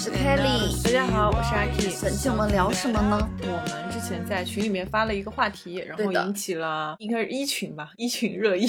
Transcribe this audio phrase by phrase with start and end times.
[0.00, 0.82] 是 Kelly。
[0.82, 1.94] 大家好，我是阿 K。
[2.02, 3.30] 本期我们聊什么呢？
[3.42, 8.66] 我们之前在群里面发了一个话题，然后引起了应该是一群吧，一群热议。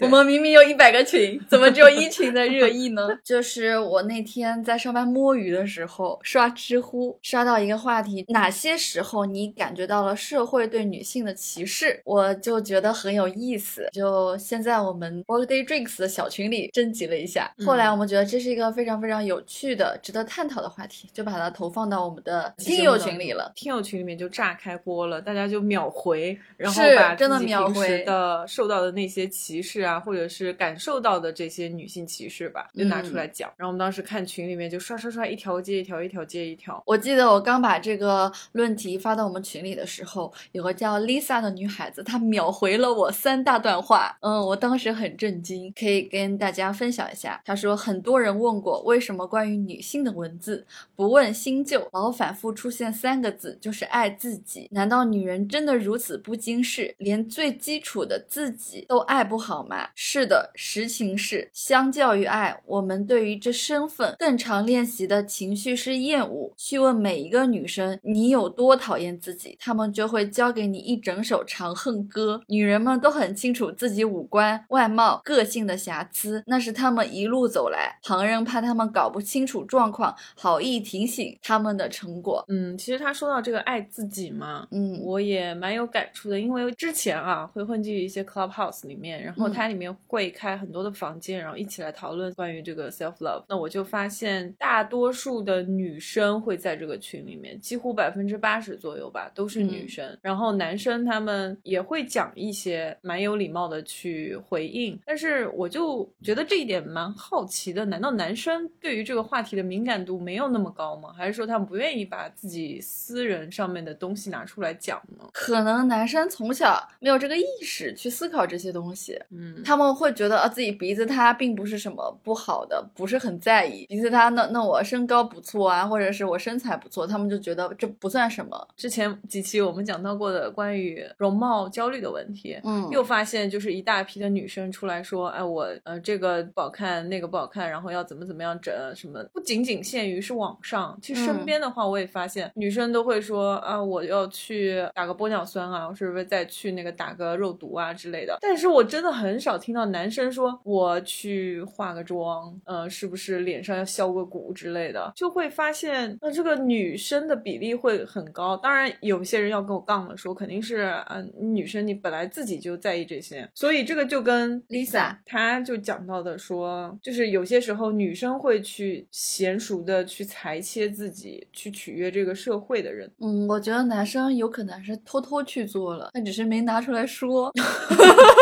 [0.00, 3.02] 我们明明有一百个群，怎么只有一群在热议呢？
[3.24, 12.00] 就是我那天在上班摸鱼的时候，刷知乎，刷到一个话题：哪些时候你感觉到了社会对女性的歧视？
[12.04, 13.88] 我就觉得很有意思。
[13.92, 23.50] 就现在我们 Workday Drinks 的小群里征集了一下，后来我们觉得这是一个非常非常有趣的、值得探讨的话题，就把它投放到我们的听友群里了。
[23.56, 33.50] 听友群里面就炸开锅了，大家就秒回，然后把真的秒回的受到的那些歧视啊，或者是感受到的这些女性歧视吧，就拿嗯出来讲。
[33.56, 36.82] 然后我们当时看群里面就刷刷刷，一条接一条，一条接一条。
[36.84, 44.16] 我记得我刚把这个论题发到我们群里的时候，有个叫 Lisa 的女孩子，她秒回了我三大段话。
[44.20, 47.40] 嗯，我当时很震惊，可以跟大家分享一下。
[47.44, 54.68] 她说，很多人问过为什么关于女性的文字不问新旧，老反复出现三个字，就是爱自己。
[54.72, 59.75] 难道女人真的如此不经事，连最基础的自己都爱不好吗？
[59.94, 66.52] 是的，实情是，相较于爱，我们对于这身份更常练习的情绪是厌恶。
[66.56, 72.40] 去问每一个女生，你有多讨厌自己，她们就会教给你一整首长恨歌。
[72.48, 82.44] 女人们都很清楚自己五官、外貌、个性的瑕疵，那是她们一路走来，旁人怕她们搞不清楚状况，好意提醒她们的成果。
[82.48, 93.42] 嗯，其实他说到这个爱自己嘛，嗯，我也蛮有感触的，因为之前啊会混迹于一些 clubhouse 里面，然后嗯它里面会开很多的房间，然后一起来讨论关于这个 self love。
[93.48, 111.12] 那我就发现大多数的女生会在这个群里面，几乎百分之八十左右吧都是女嗯生，然后男生他们也会讲一些蛮有礼貌的去回应，但是我就觉得这一点蛮好奇的，难道男生对于这个话题的敏感度没有那么高吗？
[111.12, 115.24] 还是说他们不愿意把自己私人上面的东西拿出来讲呢？
[115.32, 124.28] 可能男生从小没有这个意识去思考这些东西，嗯，他们会觉得啊自己鼻子塌并不是什么不好的，不是很在意鼻子塌。
[124.30, 128.68] 那那我身高不错啊，或者是我身材不错，他们就觉得这不算什么。
[128.76, 148.38] 之前几期我们讲到过的关于容貌焦虑的问题，嗯，又发现就是一大批的女生出来说，哎，我呃这个不好看，那个不好看，然后要怎么怎么样整什么，不仅仅限于是网上，其实身嗯边的话，我也发现、女生都会说啊，我要去打个玻尿酸啊，我是不是再去那个打个肉毒啊之类的。
[148.40, 158.56] 但是我真的很少听到男生说我去化个妆，呃，是不是脸上要削个骨之类的，就会发现呃这个女生的比例会很高。
[158.56, 173.10] 当然，有些人要跟我杠了，说肯定是嗯、呃女生你本来自己就在意这些，所以这个就跟 Lisa 她就讲到的说，就是有些时候女生会去娴熟的去裁切自己，去取悦这个社会的人。
[173.20, 177.52] 嗯，我觉得男生有可能是偷偷去做了，但只是没拿出来说，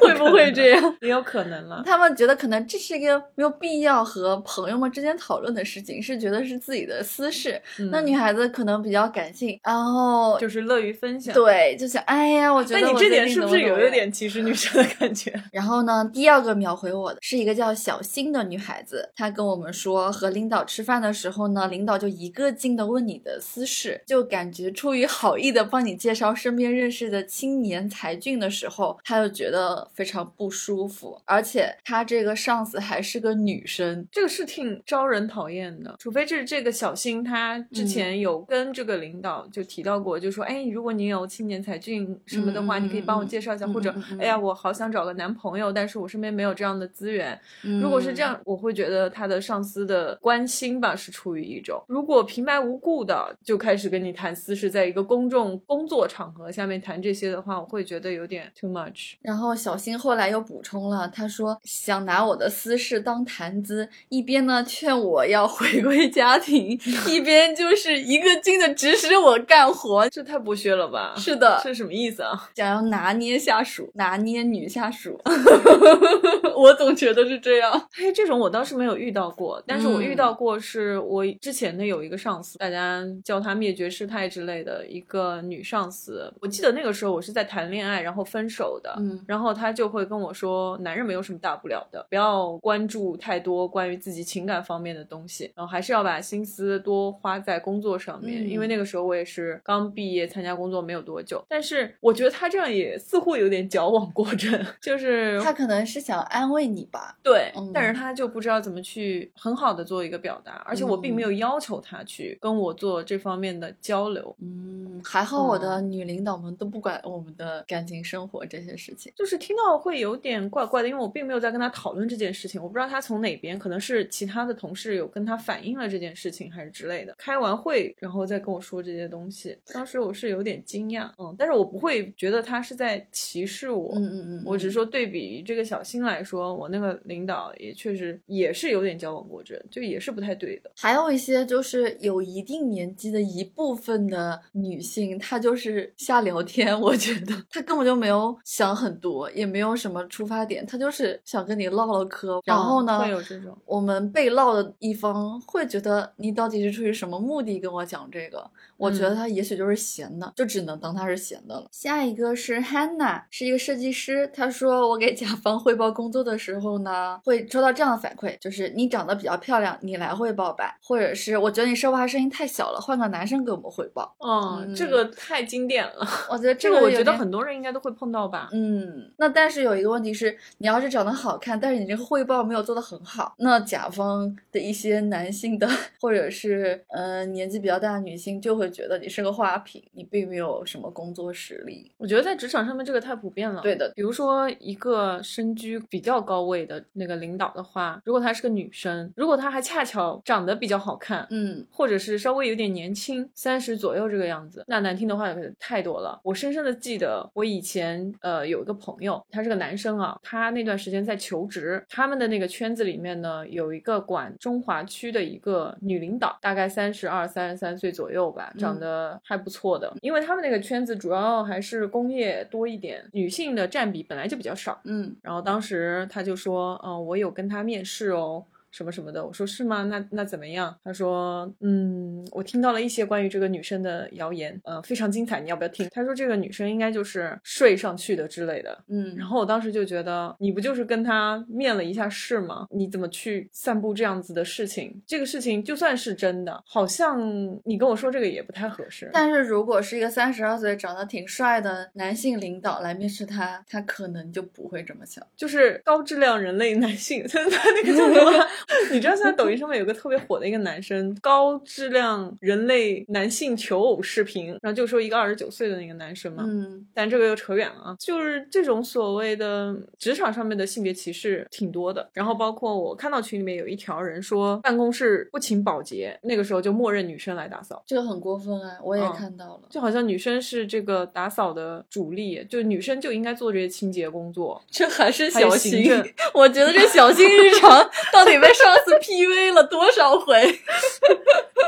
[0.00, 0.82] 会不会这样？
[1.02, 1.82] 也有可能了。
[1.84, 7.60] 他们觉得可能这是一个没有必要和朋友们之间讨论的事情，是觉得是自己的私事。
[7.90, 15.32] 那嗯女孩子可能比较感性，然后就是乐于分享。，对，就想哎呀，我觉得但你这点是不是有一点歧视女生的感觉？
[15.52, 37.86] 然后呢，第二个秒回我的是一个叫小新的女孩子，她跟我们说，和领导吃饭的时候呢，领导就一个劲的问你的私事，就感觉出于好意的帮你介绍身边认识的青年才俊的时候，她就觉得非常不舒服，而且她这个上司还是个女生，这个是挺招人讨厌的，除非这这个小新他之嗯。
[37.86, 47.38] 前有跟这个领导就提到过，就说，哎，如果你有青年才俊什么的话，你可以帮我嗯介绍一下，嗯或者哎呀，我好想找个男朋友，但是我身边没有这样的资源。
[47.80, 48.26] 如果是这嗯。
[48.26, 59.14] 样，我会觉得他的上司的关心吧是出于一种，如果平白无故的就开始跟你谈私事，在一个公众工作场合下面谈这些的话，我会觉得有点 too much。
[59.22, 71.14] 然后小新后来又补充了，他说想拿我的私事当谈资，一边呢劝我要回归家庭， 一边就是一个劲的指使我干活，这太剥削了吧？
[71.16, 72.48] 是的是什么意思啊？
[72.54, 75.18] 想要拿捏下属，拿捏女下属。
[76.56, 77.88] 我总觉得是这样。
[77.92, 86.32] 嘿，这种我倒是没有遇到过，但是我遇嗯到过，是我之前的有一个上司，大家叫他灭绝师太之类的一个女上司。
[86.40, 98.44] 我记得那个时候我是在谈恋爱，然后分手的，嗯然后后他就会跟我说，男人没有什么大不了的，不要关注太多关于自己情感方面的东西，然后还是要把心思多花在工作上面。
[98.44, 107.16] 嗯因为那个时候我也是刚毕业参加工作没有多久，但是我觉得他这样也似乎有点矫枉过正， 就是他可能是想安慰你吧。
[107.22, 114.34] 对，嗯但是他就不知道怎么去很好的做一个表达，而且我并没有要求他去跟我做这方面的交流。
[114.40, 119.12] 嗯，还好我的女领导们都不管我们的感情生活这些事情。
[119.16, 127.14] 就是听到会有点怪怪的，因为我并没有在跟他讨论这件事情，我不知道他从哪边，可能是其他的同事有跟他反映了这件事情，还是之类的。
[127.18, 140.70] 开完会，然后再跟我说这些东西，当时我是有点惊讶，嗯，但是我不会觉得他是在歧视我，嗯嗯嗯，我只是说对比这个小新来说，我那个领导也确实也是有点矫枉过正，就也是不太对的。
[140.76, 146.78] 还有一些就是有一定年纪的一部分的女性，她就是瞎聊天。
[146.80, 152.40] 我觉得她根本就没有想很多，也没有什么出发点，他就是想跟你唠唠嗑。
[152.44, 158.48] 然后呢，嗯会有这种，我们被唠的一方会觉得你到底是出于什么目的跟我讲这个？
[158.76, 161.66] 我觉得嗯他也许就是闲的，就只能当他是闲的了。
[161.72, 164.30] 下一个是 Hannah，是一个设计师。
[164.34, 174.14] 他说我给甲方汇报工作的时候呢，会收到这样的反馈，就是你长得比较漂亮，你来汇报吧，或者是我觉得你说话声音太小了，换个男生给我们汇报。
[174.18, 178.50] 嗯，嗯这个太经典了，我觉得这个我觉得很多人应该都会碰到吧。
[178.52, 185.68] 嗯，那但是有一个问题是，你要是长得好看，但是你这个汇报没有做得很好，那甲方的一些男性的
[186.00, 191.90] 或者是呃年纪比较大的女性就会觉得你是个花瓶，你并没有什么工作实力。
[191.96, 193.62] 我觉得在职场上面这个太普遍了。
[193.62, 206.20] 对的比如说一个身居比较高位的那个领导的话，如果她是个女生，如果她还恰巧长得比较好看，嗯或者是稍微有点年轻，三十左右这个样子，那难听的话也太多了。
[206.22, 219.92] 我深深的记得，我以前呃有一个朋友，他是个男生啊，他那段时间在求职，他们的那个圈子里面呢，有一个管中华区的一个女领导，大概三十二、三十三岁左右吧，长得还不错的。
[220.00, 224.80] 因为他们那个圈子主要还是工业多一点，女性的占比本来就比较少。
[224.84, 228.44] 嗯然后当时他就说，嗯、我有跟他面试哦。
[228.76, 229.84] 什么什么的，我说是吗？
[229.84, 230.76] 那那怎么样？
[230.84, 235.88] 他说，嗯，我听到了一些关于这个女生的谣言，呃，非常精彩，你要不要听？
[235.90, 238.84] 他说这个女生应该就是睡上去的之类的。
[238.88, 242.66] 嗯，然后我当时就觉得，你不就是跟他面了一下试吗？
[242.70, 245.00] 你怎么去散布这样子的事情？
[245.06, 247.18] 这个事情就算是真的，好像
[247.64, 249.08] 你跟我说这个也不太合适。
[249.14, 255.26] 但是如果是一个三十二岁长得挺帅的男性领导来面试他，他可能就不会这么想。
[255.34, 258.46] 就是高质量人类男性，他 他那个叫什么？
[258.92, 266.44] 你知道现在抖音上面有个特别火的一个男生，高质量人类男性求偶视频，然后就说一个二十九岁的那个男生嘛。
[266.46, 272.08] 嗯但这个又扯远了啊，就是这种所谓的职场上面的性别歧视挺多的。
[272.12, 279.62] 然后包括我看到群里面有一条人说办公室不请保洁，那个时候就默认女生来打扫，这个很过分啊，我也嗯看到了。
[279.68, 284.62] 就好像女生是这个打扫的主力，就女生就应该做这些清洁工作。
[284.70, 285.84] 这还是小心，
[286.32, 287.70] 我觉得这小心日常
[288.12, 290.34] 到底被上次 PUA 了多少回？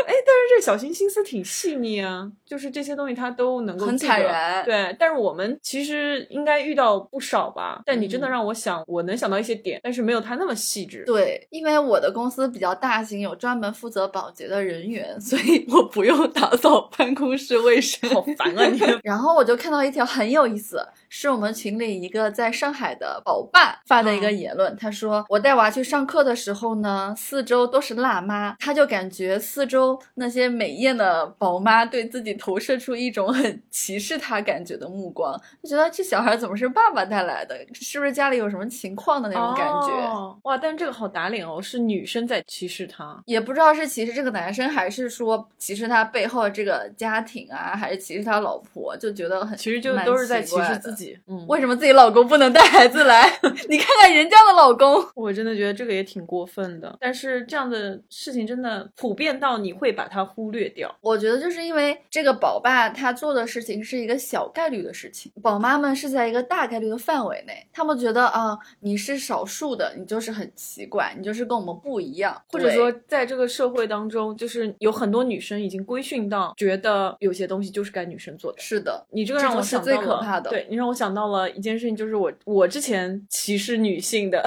[0.08, 7.82] 哎，但是这小新心思挺细腻啊，就是这些东西他都能够很坦然对，但是我们其实应该遇到不少吧。
[7.84, 11.04] 但你真的嗯让我想，我能想到一些点，但是没有他那么细致。
[11.04, 18.08] 对，因为我的公司比较大型，有专门负责保洁的人员，所以我不用打扫办公室卫生。
[18.10, 18.80] 好烦啊你！
[19.04, 20.80] 然后我就看到一条很有意思，
[21.10, 24.74] 是我们群里一个在上海的宝爸发的一个嗯言论。
[24.76, 37.56] 他说，我带娃去上课的时候呢，四周都是辣妈，他就感觉四周那些美艳的宝妈对自己投射出一种很歧视他感觉的目光，就觉得这小孩怎么是爸爸带来的？
[37.74, 39.88] 是不是家里有什么情况的那种感觉？
[40.08, 43.20] 哦、哇，但是这个好打脸哦，是女生在歧视他。
[43.26, 51.18] 也不知道是歧视这个男生，还是说歧视他背后这个家庭啊，还是歧视他老婆，就觉得很其实就都是在歧视自己。
[51.26, 53.28] 嗯，为什么自己老公不能带孩子来？
[53.68, 56.96] 你看看人家的老公，我真的觉得这个也挺过分的。
[57.00, 60.94] 但是这样的事情真的普遍到你会把它忽略掉。
[61.00, 78.58] 我觉得就是因为这个宝爸他做的事情是一个小概率的事情，宝妈们是在一个大概率的范围内，他们觉得啊，你是少数的，你就是很奇怪，你就是跟我们不一样，或者说，在这个社会当中，就是有很多女生已经规训到，觉得有些东西就是该女生做的。
[78.60, 84.44] 是的，你这个让我是最想到了，可怕的对你让我想到了一件事情，就是我我之前歧视女性的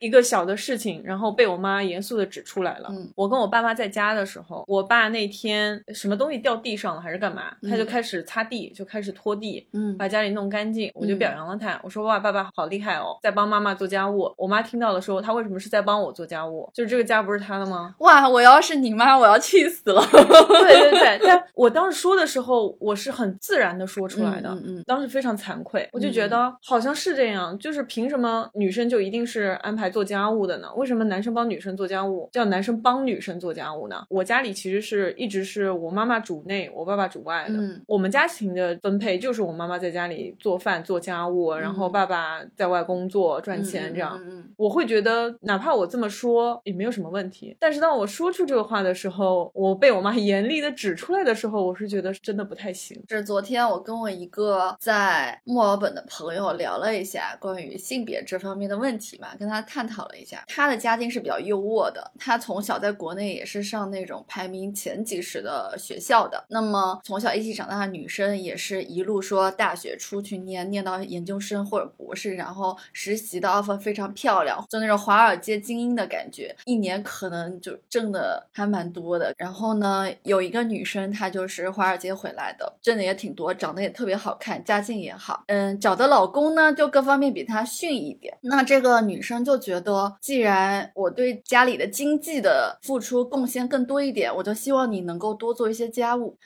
[0.00, 2.88] 一 个小的事情，然后被我妈严肃的指出来了。
[2.90, 11.78] 嗯我跟我爸妈在家的时候，我爸那天什么东西掉地上了还是干嘛，他就嗯开始擦地，就开始拖地，嗯把家里弄干净，我就嗯表扬了他。
[11.82, 14.32] 我说哇，爸爸好厉害哦，在帮妈妈做家务。
[14.36, 16.68] 我妈听到了说，他为什么是在帮我做家务？
[16.72, 17.94] 就是这个家不是他的吗？
[17.98, 20.02] 哇，我要是你妈，我要气死了。
[20.10, 30.68] 对对对，但我当时说的时候，我是很自然的说出来的，嗯嗯嗯当时非常惭愧，我就觉得好像是这样，就是凭什么女生就一定是安排做家务的呢？
[30.76, 34.04] 为什么男生帮女生做家务，叫男生帮女生做家务呢？
[34.10, 37.54] 我家里其实是一直是我妈妈主内，我爸爸主外的。
[37.54, 44.20] 嗯我们家庭的分配就是我妈妈在家里做饭做家务，然后爸爸在外工作赚钱这样。
[44.56, 47.56] 我会觉得，哪怕我这么说也没有什么问题。
[47.60, 53.00] 但是当我说出这个话的时候，我被我妈严厉的指出来的时候，我是觉得真的不太行。
[53.08, 60.44] 是昨天我跟我一个在墨尔本的朋友聊了一下关于性别这方面的问题嘛，跟他探讨考了一下。
[60.48, 66.44] 他的家境是比较优渥的，他从小在国内也是上那种排名前几十的学校的。
[66.48, 79.32] 那么从小一起长大的女生也是一路说大学出去念，念到研究生或者博士，然后实习的 offer 非常漂亮，就那种华尔街精英的感觉，一年可能就挣的还蛮多的。
[79.36, 85.44] 然后呢，有一个女生她就是华尔街回来的，挣的也挺多，长得也特别好看，家境也好。
[85.46, 88.36] 嗯，找的老公呢就各方面比她逊一点。
[88.42, 89.83] 那这个女生就觉得，
[90.20, 96.36] 既然我对家里的经济的付出贡献更多一点，我就希望你能够多做一些家务。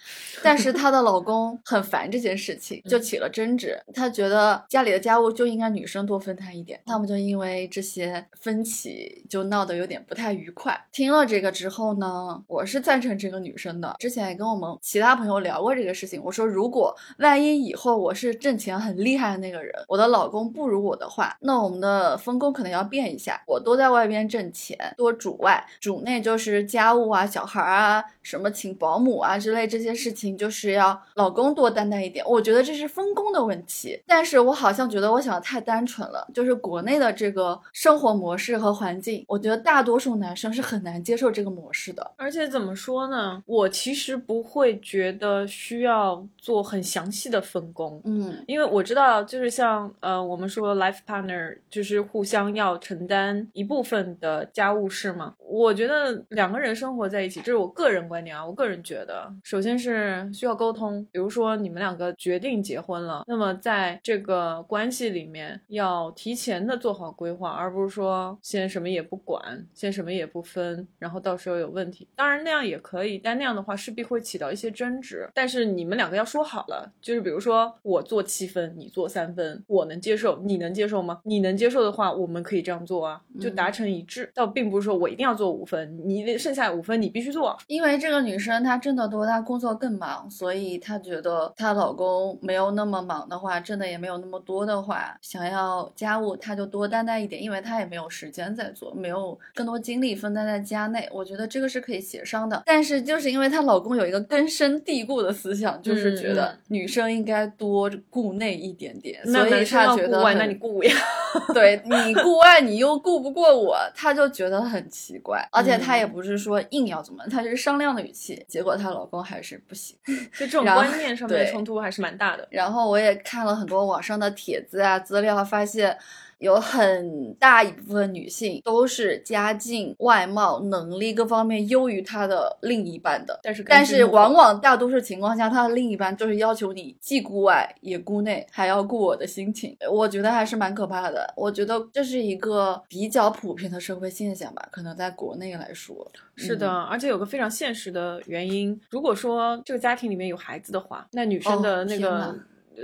[0.42, 3.78] 但是她的老公很烦这件事情，就起了争执。
[3.94, 10.78] 他觉得家里的家务就应该女生多分摊一点，他们就因为这些分歧就闹得有点不太愉快。
[10.92, 13.96] 听了这个之后呢，我是赞成这个女生的。
[13.98, 32.24] 之前也跟我们其他朋友聊过这个事情，我说如果万一以后我是挣钱很厉害的那个人，我的老公不如我的话，那我们的分工可能要变一下，我多在外边挣钱，多主外，主内就是家务啊、小孩啊、什么请保姆啊之类这些事情，就是要老公多担待一点。
[32.26, 42.12] 我觉得这是分工的问题，但是我好像觉得我想的太单纯了，就是国内的这个生活模式和环境，我觉得大多数男生是很难接受这个模式的。
[42.16, 43.42] 而且怎么说呢？
[43.46, 53.17] 我其实不会觉得需要做很详细的分工，嗯因为我知道，就是像呃，我们说 life partner 就是互相要承担
[53.52, 55.34] 一部分的家务事吗。
[55.38, 61.06] 我觉得两个人生活在一起，这是我个人观点啊，我个人觉得，首先是需要沟通。
[61.10, 72.06] 比如说你们两个决定结婚了，那么在这个关系里面要提前的做好规划，而不是说先什么也不管，先什么也不分，然后到时候有问题。
[72.14, 75.28] 当然那样也可以，但那样的话势必会起到一些争执。
[75.34, 81.20] 但是你们两个要说好了，就是比如说我做七分，你做三分，我能接受，你能接受吗？
[81.24, 84.30] 你能接受的话，我们可以这样做啊，就达成一致。
[84.34, 87.56] 倒并不是说我一定要做五分，你剩下五分你必须做。
[87.66, 101.08] 因为这个女生她挣得多，她工作更忙，所以她觉得她老公没有那么忙的话，挣的也没有那么多的话，想要家务她就多担待一点，因为她也没有时间在做，没有更多精力分担在家内。
[101.12, 110.92] 我觉得这个是可以协商的，但是就是因为她老公有一个根深蒂固的思想，就是觉嗯得嗯女生应该多顾内一点点，那所以她觉得那你顾呀。
[111.52, 115.44] 对你顾外，你又顾不过我，他就觉得很奇怪。
[115.50, 118.40] 而且他也嗯不是说硬要怎么，他就是商量的语气。
[118.46, 119.96] 结果她老公还是不行。
[120.06, 122.46] 就这种观念上 面的冲突还是蛮大的。
[122.52, 125.98] 然后我也看了很多网上的帖子啊资料，发现
[126.38, 133.38] 有很大一部分女性都是家境、外貌、能力各方面优于她的另一半的。
[133.42, 139.76] 但是但是往往大多数情况下，她的另一半就是要求你既顾外也顾内，还要顾我的心情。
[139.90, 141.32] 我觉得还是蛮可怕的。
[141.36, 145.96] 我觉得这是一个比较普遍的社会现象吧，可能在国内来说。
[146.36, 152.36] 是的，嗯而且有个非常现实的原因，如果说这个家庭里面有孩子的话，那女生哦的那个。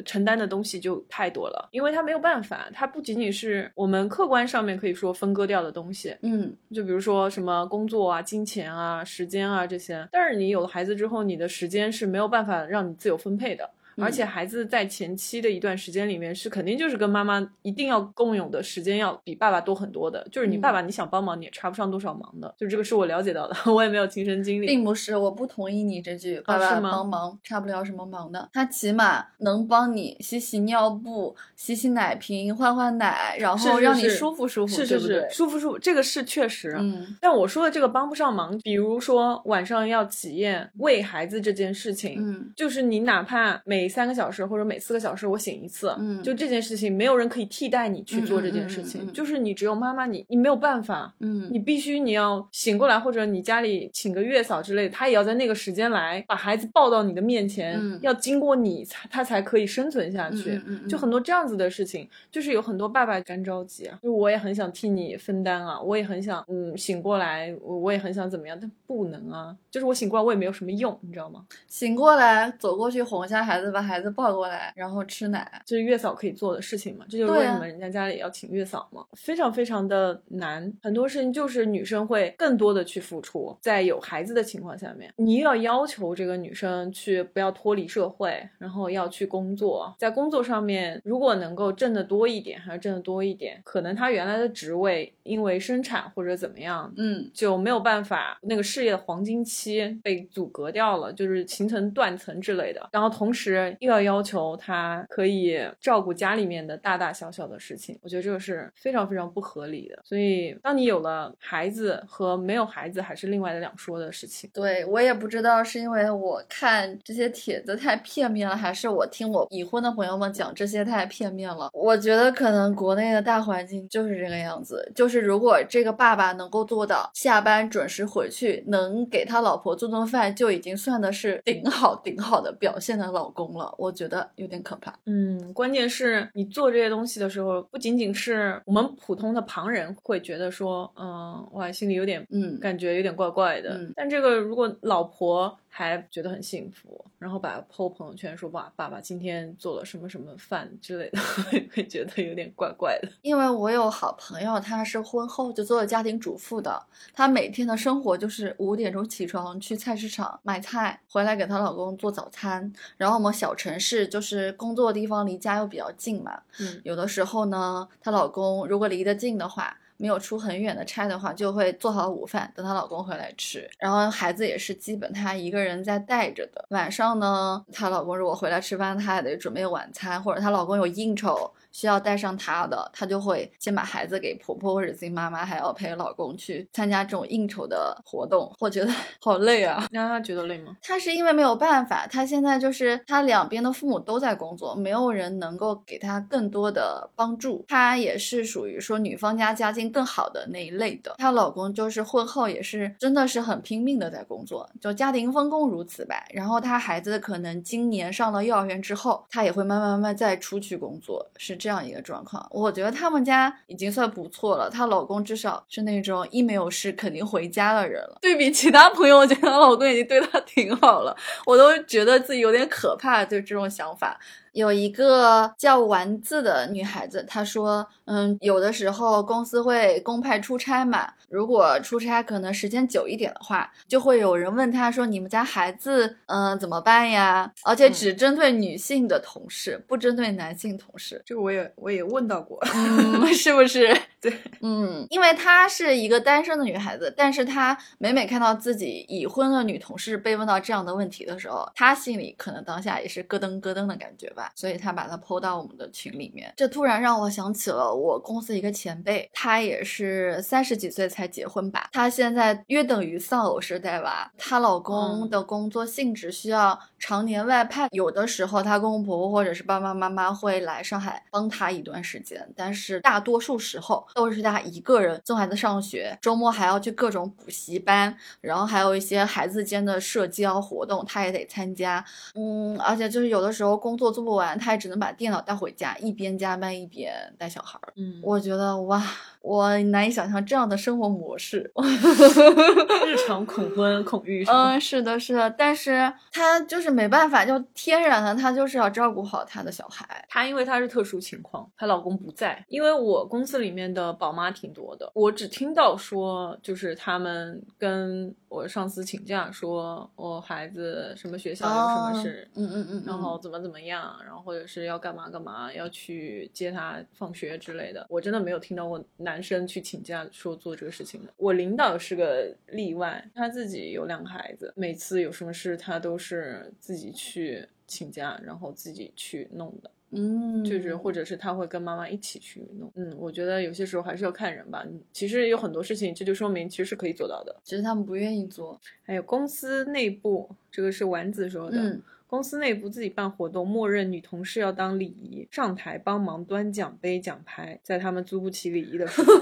[0.03, 10.09] 承担的东西就太多了，因为它没有办法，它不仅仅是我们客观上面可以说分割掉的东西，嗯，就比如说什么工作啊、金钱啊、时间啊这些。
[10.11, 13.69] 但是你有了孩子之后，你的时间是没有办法让你自由分配的。
[13.99, 20.27] 而且孩子在前期的一段时间里面，是肯定就是跟妈妈一定要共有的时间要比爸爸多很多的。
[20.31, 22.55] 就是你嗯爸爸你想帮忙，你也插不上多少忙的。
[22.59, 24.67] 就这个是我了解到的， 我也没有亲身经历。
[24.67, 35.29] 并不是，我不同意你这句“爸爸帮忙插不了什么忙的”，他起码能帮你洗洗尿布、洗洗奶瓶、换换奶，然后让你舒服舒服，是是是？
[35.31, 36.75] 舒服舒服，这个是确实。
[36.79, 46.23] 嗯但我说的这个帮不上忙，比如说晚上要起夜喂孩子这件事情，嗯就是你哪怕每每三个小时或者每四个小时我醒一次，嗯。
[46.23, 49.11] 就这件事情没有人可以替代你去做这件事情，嗯嗯嗯。
[49.11, 51.47] 嗯就是你只有妈妈你，你没有办法，嗯。
[51.53, 60.53] 你必须你要醒过来，或者你家里请个月嫂之类的，他也要在那个时间来把孩子抱到你的面前，嗯要经过你才他才可以生存下去。
[60.53, 60.89] 嗯嗯嗯。
[60.89, 71.45] 就很多这样子的事情，就是有很多爸爸干着急啊，就我也很想替你分担啊，我也很想嗯醒过来，我我也很想怎么样，但不能啊，就是我醒过来我也没有什么用，你知道吗？
[71.69, 75.63] 醒过来，走过去哄一下孩子，把孩子抱过来，然后吃奶。
[75.67, 77.05] 这是月嫂可以做的事情嘛？
[77.09, 80.73] 这就是为什么人家家里要请月嫂嘛，非常非常的难。
[80.83, 102.89] 很多事情就是女生会更多的去付出，在有孩子的情况下面，你又要要求这个女生去不要脱离社会，然后要去工作，在工作上面如果能够挣得多一点，还是挣得多一点，可能她原来的职位因为生产或者怎么样，嗯就没有办法，那个事业的黄金期被阻隔掉了，就是形成断层之类的。
[102.93, 110.01] 然后同时又要要求他可以照顾家里面的大大小小的事情，我觉得这个是非常非常不合理的。
[110.05, 114.51] 所以，当你有了孩子和没有孩子还是另外的两说的事情。
[114.53, 121.71] 对我也不知道是因为我看这些帖子太片面了，还是我听我已婚的朋友们讲这些太片面了。
[121.73, 133.75] 我觉得可能国内的大环境就是这个样子，就是如果这个爸爸能够做到下班准时回去，能给他老婆做顿饭，就已经算的是顶好顶好的表现的老公了。
[133.79, 134.95] 我觉得有点可怕。
[135.07, 143.79] 嗯，关键是你做这些东西的时候，不仅仅是我们普通的旁人会觉得说，嗯，哇，心里有点嗯感觉有点怪怪的。
[143.79, 151.21] 嗯但这个如果老婆还觉得很幸福，然后把 PO 朋友圈说哇，爸爸今天做了什么什么饭之类的，
[151.75, 153.09] 会觉得有点怪怪的。
[153.23, 156.81] 因为我有好朋友，她是婚后就做了家庭主妇的，
[157.13, 162.73] 她每天的生活就是五点钟起床去菜市场买菜，回来给她老公做早餐。
[162.97, 169.77] 然后我们小城市就是工作的地方离家又比较近嘛，嗯有的时候呢，她老公如果离得近的话。
[169.97, 173.69] 没有出很远的差的话，就会做好午饭等她老公回来吃。
[173.79, 176.65] 然后孩子也是基本她一个人在带着的。
[176.71, 188.53] 晚上呢，她老公如果回来吃饭，她还得准备晚餐，或者她老公有应酬需要带上她的，她就会先把孩子给婆婆或者自己妈妈，还要陪老公去参加这种应酬的活动。
[188.59, 189.87] 我觉得 好累啊。
[189.91, 190.77] 那她觉得累吗？
[190.83, 197.65] 她是因为没有办法，她现在就是她两边的父母都在工作，没有人能够给她更多的帮助。
[197.69, 201.15] 她也是属于说女方家家境更好的那一类的。
[201.19, 206.25] 她老公就是婚后也是真的是很拼命的在工作，就家庭分工如此吧。
[206.31, 212.47] 然后她孩子可能今年上了幼儿园之后，她也会慢慢慢慢再出去工作，是这样一个状况。
[212.51, 218.19] 我觉得他们家已经算不错了，她老公至少是那种一没有事肯定回家的人了。
[218.21, 221.17] 对比其他朋友，我觉得她老公已经对她挺好了。
[221.47, 224.19] 我都觉得自己有点可怕，就这种想法。
[224.55, 237.53] 有一个叫丸子的女孩子，她说，嗯，有的时候公司会公派出差嘛，如果出差可能时间久一点的话，就会有人问她说，你们家孩子，嗯，怎么办呀？
[237.65, 241.21] 而且只针对女性的同事，不针对男性同事。
[241.27, 242.59] 这个我也我也问到过。
[242.73, 243.95] 嗯， 是不是？
[244.31, 256.51] 对，嗯，因为她是一个单身的女孩子，但是她每每看到自己已婚的女同事被问到这样的问题的时候，她心里可能当下也是咯噔咯噔的感觉吧，所以她把它抛到我们的群里面。
[256.57, 265.31] 这突然让我想起了我公司一个前辈，她也是三十几岁才结婚吧，她现在约等于丧偶式带娃，她老公嗯。
[265.35, 282.03] 的工作性质需要常年外派，有的时候她公公婆婆或者是爸爸妈妈会来上海帮她一段时间，但是大多数时候都是他一个人送孩子上学，周末还要去各种补习班，然后还有一些孩子间的社交活动，他也得参加。
[282.35, 287.93] 嗯，而且就是有的时候工作做不完，他也只能把电脑带回家，一边加班一边带小孩儿。
[287.97, 289.03] 嗯，我觉得哇，
[289.45, 291.71] 我难以想象这样的生活模式。
[293.07, 294.43] 日常恐婚恐育？
[294.47, 300.25] 嗯，是的，是的，但是她就是没办法，就天然的她就是要照顾好她的小孩。
[300.31, 302.65] 她因为她是特殊情况，她老公不在。
[302.69, 318.07] 因为我公司里面的宝妈挺多的，我只听到说，就是他们跟我上司请假，说我孩子什么学校有什么事，嗯嗯嗯，然后怎么怎么样，然后或者是要干嘛干嘛，要去接他放学之类的。
[318.09, 321.33] 我真的没有听到过男生去请假说做这个事情的。
[321.37, 329.91] 我领导是个例外，他自己有两个孩子，每次有什么事他都是自己去请假，然后自己去弄的。
[330.17, 332.93] 嗯，就是或者是他会跟妈妈一起去弄。
[332.95, 334.87] 嗯，我觉得有些时候还是要看人吧。
[335.13, 337.57] 其实有很多事情，这就说明其实是可以做到的。
[337.65, 338.81] 只是他们不愿意做。
[339.03, 341.79] 还有公司内部，这个是丸子说的。
[341.79, 342.03] 嗯
[342.35, 349.33] 公公司内部自己办活动，默认女同事要当礼仪，上台帮忙端奖杯、奖牌，在他们租不起礼仪的时候。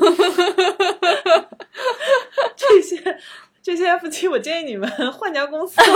[2.54, 3.18] 这些
[3.62, 5.80] 这些夫妻，我建议你们 换家公司。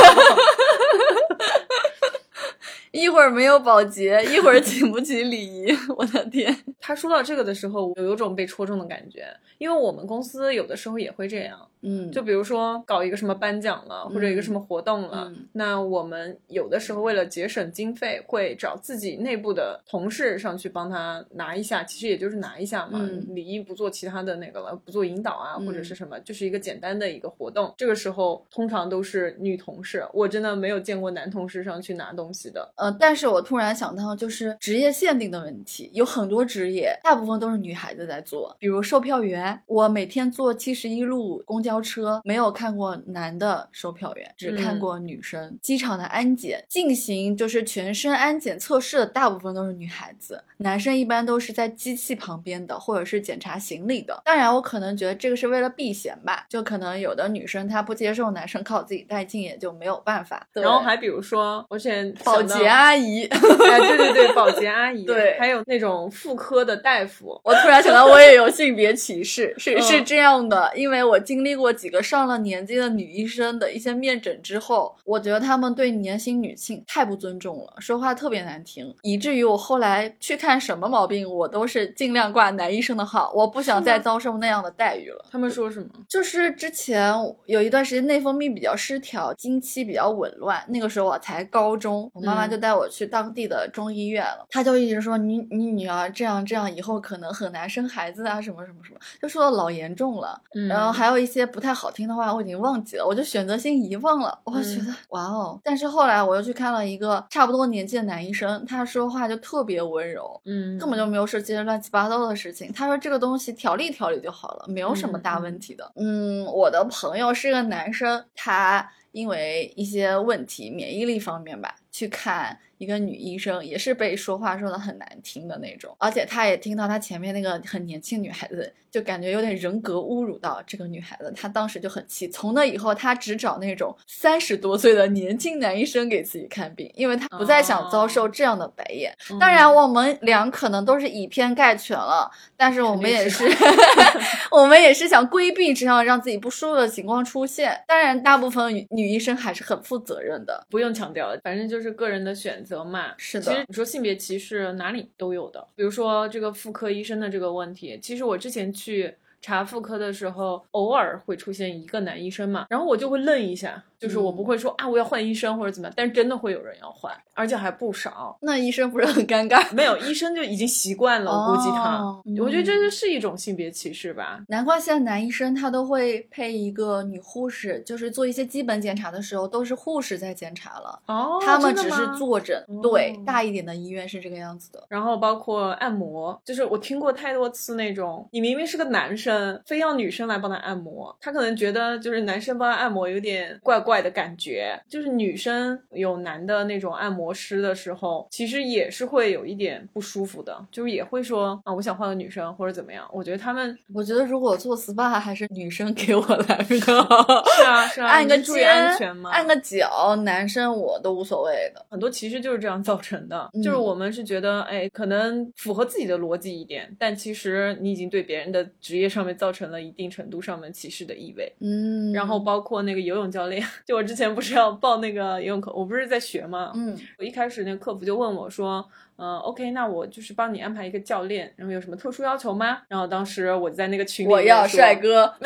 [2.92, 5.66] 一会儿没有保洁，一会儿请不起礼仪，
[5.98, 6.64] 我的天！
[6.80, 9.26] 他说到这个的时候，我有种被戳中的感觉，
[9.58, 11.68] 因为我们公司有的时候也会这样。
[11.88, 27.72] 嗯，就比如说搞一个什么颁奖了，或者一个什么活动了，嗯那我们有的时候为了节省经费，会找自己内部的同事上去帮他拿一下，其实也就是拿一下嘛，嗯礼仪不做其他的那个了，不做引导啊，嗯或者是什么，就是一个简单的一个活动。
[27.78, 32.72] 这个时候通常都是女同事，我真的没有见过男同事上去拿东西的。
[32.76, 39.46] 呃，但是我突然想到，就是职业限定的问题，有很多职业，大部分都是女孩子在做，比如售票员。
[39.66, 45.58] 我每天坐七十一路公交车，没有看过男的售票员，只看嗯过女生。
[45.62, 54.22] 机场的安检进行就是全身安检测试的，大部分都是女孩子，男生一般都是在机器旁边的，或者是检查行李的。
[54.24, 60.46] 当然，我可能觉得这个是为了避嫌吧，就可能有的女生她不接受男生靠自己带进，也就没有办法。
[60.52, 63.24] 然后还比如说，我选保洁阿姨。
[63.24, 63.38] 哎，
[63.80, 85.24] 对对对，保洁阿 姨，对还有那种妇科的大夫，我突然想到，我也有性别歧视，是 嗯是这样的，因为我经历过几个上了年纪的女医生的一些面诊之后，我觉得他们对年轻女性太不尊重了，说话特别难听，以至于我后来去看什么毛病，我都是尽量挂男医生的号，我不想再遭受那样的待遇了。
[85.30, 85.88] 他们说什么？
[86.08, 87.14] 就是之前
[87.46, 100.40] 有一段时间内分泌比较失调，经期比较紊乱，那个时候我才高中，我妈妈嗯就带我去当地的中医院了，她就一直说你你女儿这样这样，以后可能很难生孩子啊，什么什么什么，就说的老严重了。
[100.54, 104.38] 嗯然后还有一些不太好听的话，我已经忘记了，我就选择性遗忘了。
[104.44, 112.72] 我觉得、哇哦，但是后来我又去看了一个差不多年纪的男医生，他说话就特别温柔，嗯，根本就没有涉及乱七八糟的事情。
[112.72, 115.92] 他说这个东西调理调理就好了，没有什么大问题的。
[115.96, 132.28] 嗯我的朋友是个男生，他因为一些问题，免疫力方面吧，去看一个女医生，也是被说话说的很难听的那种，而且她也听到她前面那个很年轻女孩子，就感觉有点人格侮辱到这个女孩子，她当时就很气。
[132.28, 139.14] 从那以后，她只找那种三十多岁的年轻男医生给自己看病，因为她不再想遭受这样的白眼。
[139.30, 143.66] 嗯当然，我们俩可能都是以偏概全了，但是我们也是，肯
[144.50, 147.78] 我们也是想规避这样让自己不舒服的情况出现。
[147.86, 150.66] 当然，大部分女女医生还是很负责任的。
[150.70, 153.14] 不用强调，反正就是个人的选择嘛。
[153.18, 159.14] 是的其实你说性别歧视哪里都有的，比如说这个妇科医生的这个问题，其实我之前去。
[159.42, 168.36] 查妇科的时候，偶尔会出现一个男医生嘛，然后我就会愣一下，就是我不会说、啊我要换医生或者怎么样，但是真的会有人要换，而且还不少。
[168.40, 169.72] 那医生不是很尴尬？
[169.74, 174.40] 没有医生就已经习惯了，我估计他，哦我觉得这嗯是一种性别歧视吧。
[174.48, 182.62] 难怪现在男医生他都会配一个女护士，就是做一些基本检查的时候都是护士在检查了，哦他们只是坐诊。
[182.82, 184.84] 对哦，大一点的医院是这个样子的。
[184.88, 194.78] 然后包括按摩，就是我听过太多次那种，你明明是个男生，非要女生来帮他按摩，他可能觉得就是男生帮他按摩有点怪怪的感觉。
[194.88, 203.08] 就是女生有男的那种按摩师的时候，其实也是会有一点不舒服的，就是也会说啊，我想换个女生或者怎么样。
[203.12, 207.44] 我觉得他们我觉得如果做 SPA 还是女生给我来比较好。
[207.56, 211.84] 是啊是啊，按个你注意安全嘛，按个脚，男生我都无所谓的。
[211.88, 221.52] 很多其实就是这样造成的，嗯就是我们是觉得，哎，可能符合自己的逻辑一点，但其实你已经对别人的职业上面造成了一定程度上面歧视的意味。
[221.60, 226.72] 嗯，然后包括那个游泳教练，就我之前不是要报那个游泳课，我不是在学吗？
[226.74, 228.86] 嗯我一开始那个客服就问我说，
[229.16, 232.78] 嗯、o k 那我就是帮你安排一个教练，然后有什么特殊要求吗？
[232.88, 235.34] 然后当时我就在那个群里我要帅哥。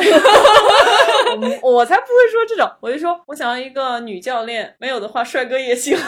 [1.63, 5.97] 我我才不会说这种，我就说我想要一个女教练，没有的话帅哥也行。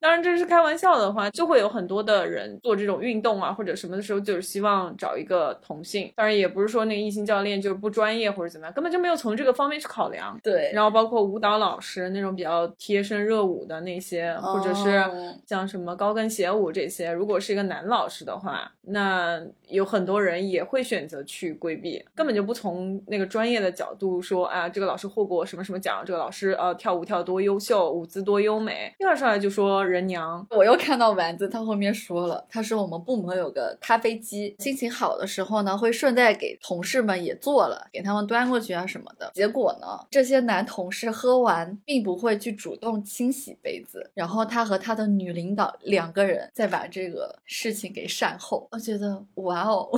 [0.00, 6.12] 当然这是开玩笑的话，就会有很多的人做这种运动啊或者什么的时候，就是希望找一个同性。
[6.16, 10.38] 当然也不是说那个异性教练就是不专业或者怎么样，根本就没有从这个方面去考量。
[10.42, 30.46] 对，然后包括舞蹈老师那种比较贴身热舞的那些，或者是哦像什么高跟鞋舞这些，如果是一个男老师的话，那有很多人也会选择去规避，根本就不从那个专业的角度说啊，这个老师获过什么什么奖，这个老师呃跳舞跳得多优秀，舞姿多优美，第二上来就说人娘。
[30.50, 39.30] 我又看到丸子，他后面说了，他说我们部门有个咖啡机，心情好的时候呢，会顺带给同事们也做了，给他们端过去啊什么的。
[39.34, 48.68] 结果呢，这些男同事喝完，并不会去主动清洗杯子，然后他和他的女领导两个人再把这个事情给善后。
[48.70, 49.88] 我觉得，哇哦，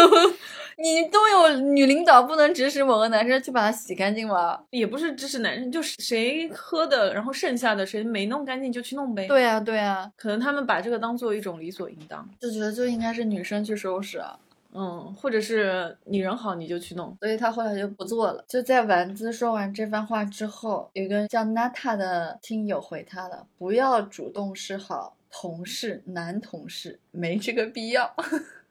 [0.78, 4.60] 你都有女领导，不能指使某个男生去把它洗干净吗？
[4.70, 9.26] 也不是指使男生，就是谁喝的，然后剩下的谁没弄干净就去弄呗。
[9.26, 14.38] 对啊，对啊，可能他们把这个当做一种理所应当，就觉得就应该是女生去收拾啊。
[14.78, 17.16] 嗯，或者是你人好你就去弄。
[17.18, 18.44] 所以他后来就不做了。
[18.46, 28.14] 就在丸子说完这番话之后，有一个叫 Nata 的听友回他了：不要主动示好，同事男同事没这个必要。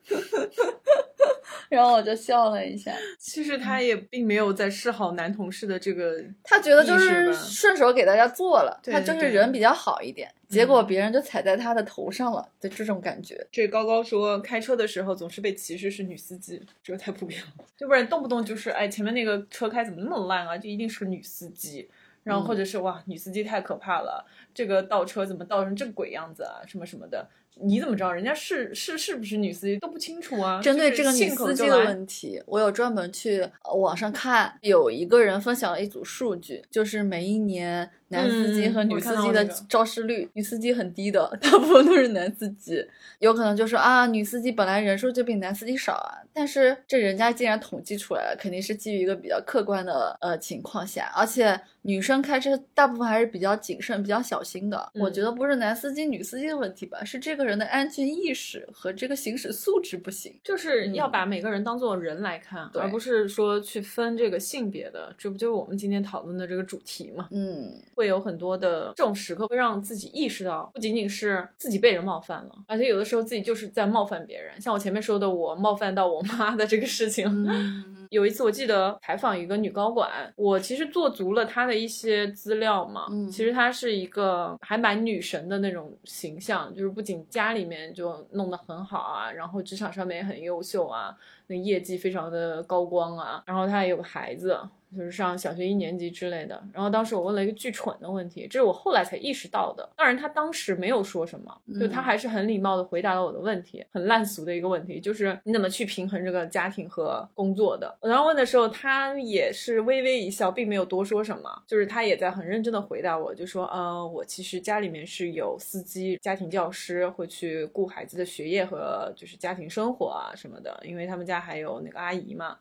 [1.69, 2.93] 然后我就笑了一下。
[3.17, 13.45] 其实他也并没有在示好男同事的这个，他觉得就是顺手给大家做了，对他就是人比较好一点，结果嗯别人就踩在他的头上了，就这种感觉。
[13.51, 17.47] 这高高说开车的时候总是被歧视是女司机，这个太普遍了。
[17.79, 21.89] 要不然动不动就是哎前面那个车开怎么那么烂啊，就一定是个女司机。
[22.23, 27.29] 然后或者是、哇女司机太可怕了，这个倒车怎么倒成这个鬼样子啊，什么什么的。
[27.61, 30.61] 你怎么知道人家是是是不是女司机都不清楚啊？
[30.61, 42.85] 针对这个女司机的问题，我有专门去呃网上看，有一个人分享了一组数据，就是每一年男司机和女司机的肇事率，女司机很低的，大部分都是男司机。
[43.19, 54.91] 有可能就说啊，女司机本来人数就比男司机少啊，但是这人家既然统计出来了，肯定是基于一个比较客观的呃情况下，而且女生开车大部分还是比较谨慎、比较小心的。
[54.95, 60.37] 我觉嗯得不是男司机、女司机的问题吧，是这个人的安全意识和这个行驶素质不行。
[60.43, 65.13] 就是要嗯把每个人当做人来看，对而不是说去分这个性别的。
[65.17, 67.29] 这不就是我们今天讨论的这个主题吗？
[67.31, 74.59] 嗯，会有很多的这种时刻，会让自己意识到，不仅仅是自己被人冒犯了，而且有的时候自己就是在冒犯别人。
[74.59, 77.25] 像我前面说的，我冒犯到我妈的这个事情。
[77.47, 83.07] 嗯有一次我记得采访一个女高管，我其实做足了她的一些资料嘛。
[83.09, 91.15] 嗯其实她是一个还蛮女神的那种形象，就是不仅家里面就弄得很好啊，然后职场上面也很优秀啊，
[91.47, 94.59] 那业绩非常的高光啊，然后他也有个孩子。
[94.95, 99.89] 就是上小学一年级之类的，然后当时我问了一个巨蠢的问题，这是我后来才意识到的。
[99.97, 107.93] 当然，他当时没有说什么，就他嗯还是很礼貌的回答了我的问题，很烂俗的一个问题，就是你怎么去平衡这个家庭和工作的？
[107.99, 122.57] 我当时问的时候，他也是微微一笑，并没有多说什么，就是他也在很认真的回答我，就说，呃，我其实家里面是有司机、家庭教师，会去顾孩子的学业和就是家庭生活啊什么的，因为他们家还有那个阿姨嘛。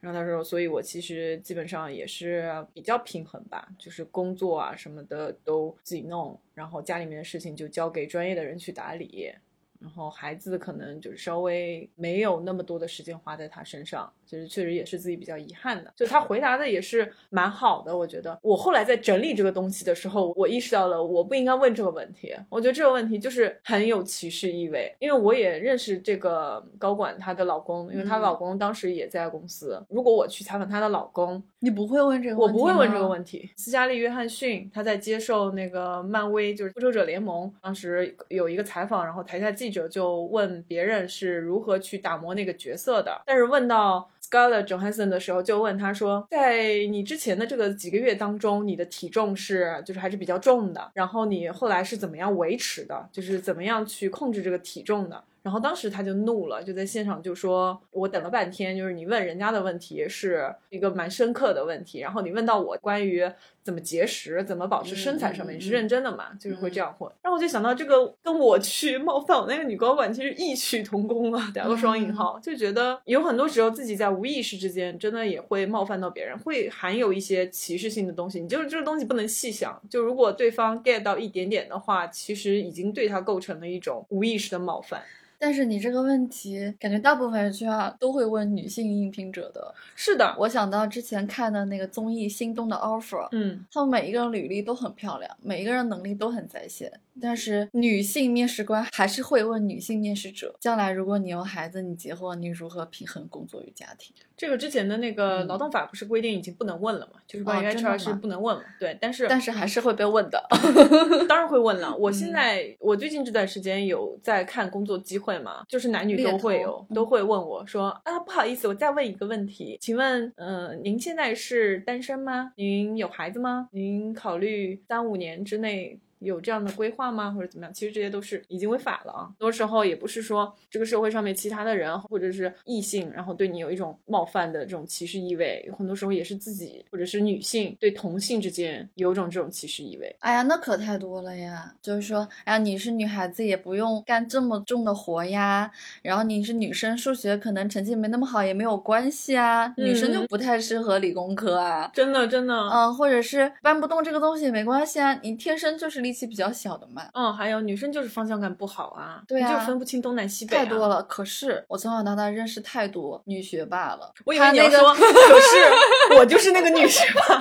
[0.00, 9.32] 然后他说，所以我其实基本上也是比较平衡吧，就是工作啊什么的都自己弄，然后家里面的事情就交给专业的人去打理，
[9.78, 15.92] 然后孩子可能就是稍微没有那么多的时间花在他身上，就是确实也是自己比较遗憾的。
[15.94, 18.38] 就他回答的也是蛮好的，我觉得。
[18.40, 22.34] 我后来在整理这个东西的时候，我意识到了我不应该问这个问题。
[22.48, 29.78] 我觉得这个问题就是很有歧视意味，因为我也认识这个高管她的老公，因为她嗯老公当时也在公司。
[29.90, 33.50] 如果我去采访她的老公，你不会问这个我问题不会问这个问题。
[33.56, 55.22] 斯嘉丽·约翰逊她在接受那个漫威就是复仇者联盟，当时有一个采访，然后台下记者就问别人是如何去打磨那个角色的，但是问到 Scarlett Johansson 的时候，就问他说，在你之前的这个几个月当中，你的体重是就是还是比较重的，然后你后来是怎么样维持的，就是怎么样去控制这个体重的。
[55.42, 63.28] 然后当时他就怒了，就在现场就说：“我等了半天，就是你问人家的问题是一个蛮深刻的问题，然后你问到我关于
[63.62, 66.34] 怎么节食、怎么保持身材上面，你是认真的嘛？
[66.40, 67.10] 就是会这样混。
[67.22, 78.40] 然后我就想到这个跟我去冒犯我那个女高管其实异曲同工啊，打个双引号，就觉得有很多时候自己在无意识之间真的也会冒犯到别人，会含有一些歧视性的东西。
[78.40, 85.02] 你就是这个东西不能细想，就如果对方 get 到一点点的话，其实已经对他构成了一种无意识的冒犯。
[85.38, 89.74] 但是你这个问题，感觉大部分 HR 都会问女性应聘者的。
[89.96, 93.51] 是的，我想到之前看的那个综艺《心动的 offer》，嗯。
[93.72, 104.14] 他们每一个人履历都很漂亮，每一个人能力都很在线，但是女性面试官还是会问女性面试者，将来如果你有孩子，你结婚，你如何平衡工作与家庭？
[104.36, 107.20] 这个之前的那个嗯劳动法不是规定已经不能问了嘛？
[107.28, 108.62] 就是关于 HR 是不能问了。
[108.80, 110.42] 对，但是但是还是会被问的。
[111.28, 111.94] 当然会问了。
[111.96, 122.52] 我现嗯在我最近这段时间有在看工作机会嘛，就是男女都会有，嗯都会问我说啊，不好意思，我再问一个问题，请问，呃，您现在是单身吗？
[122.56, 123.41] 您有孩子吗？
[123.42, 126.00] 吗您考虑三五年之内？
[126.22, 127.30] 有这样的规划吗？
[127.30, 127.72] 或者怎么样？
[127.72, 129.26] 其实这些都是已经违法了啊。
[129.26, 140.14] 很多时候也不是说这个社会上面其他的人或者是异性，然后对你有一种冒犯的这种歧视意味，很多时候也是自己或者是女性对同性之间有种这种歧视意味。
[140.20, 141.74] 哎呀，那可太多了呀！
[141.82, 145.70] 就是说，哎呀，你是女孩子也不用干这么重的活呀，
[146.02, 151.90] 然后你是女生，数学可能成绩没那么好也没有关系啊，女生就嗯不太适合理工科啊。
[151.94, 157.02] 真的，真的，嗯，或者是搬不动这个东西也没关系啊，你天生就是力气比较小的嘛。
[157.14, 160.86] 嗯，还有女生就是方向感不好啊，对啊就分不清东南西北、啊，太多。
[160.88, 164.12] 了，可是我从小到大认识太多女学霸了。
[164.26, 167.40] 我以为你要说， 可是我就是那个女生吧。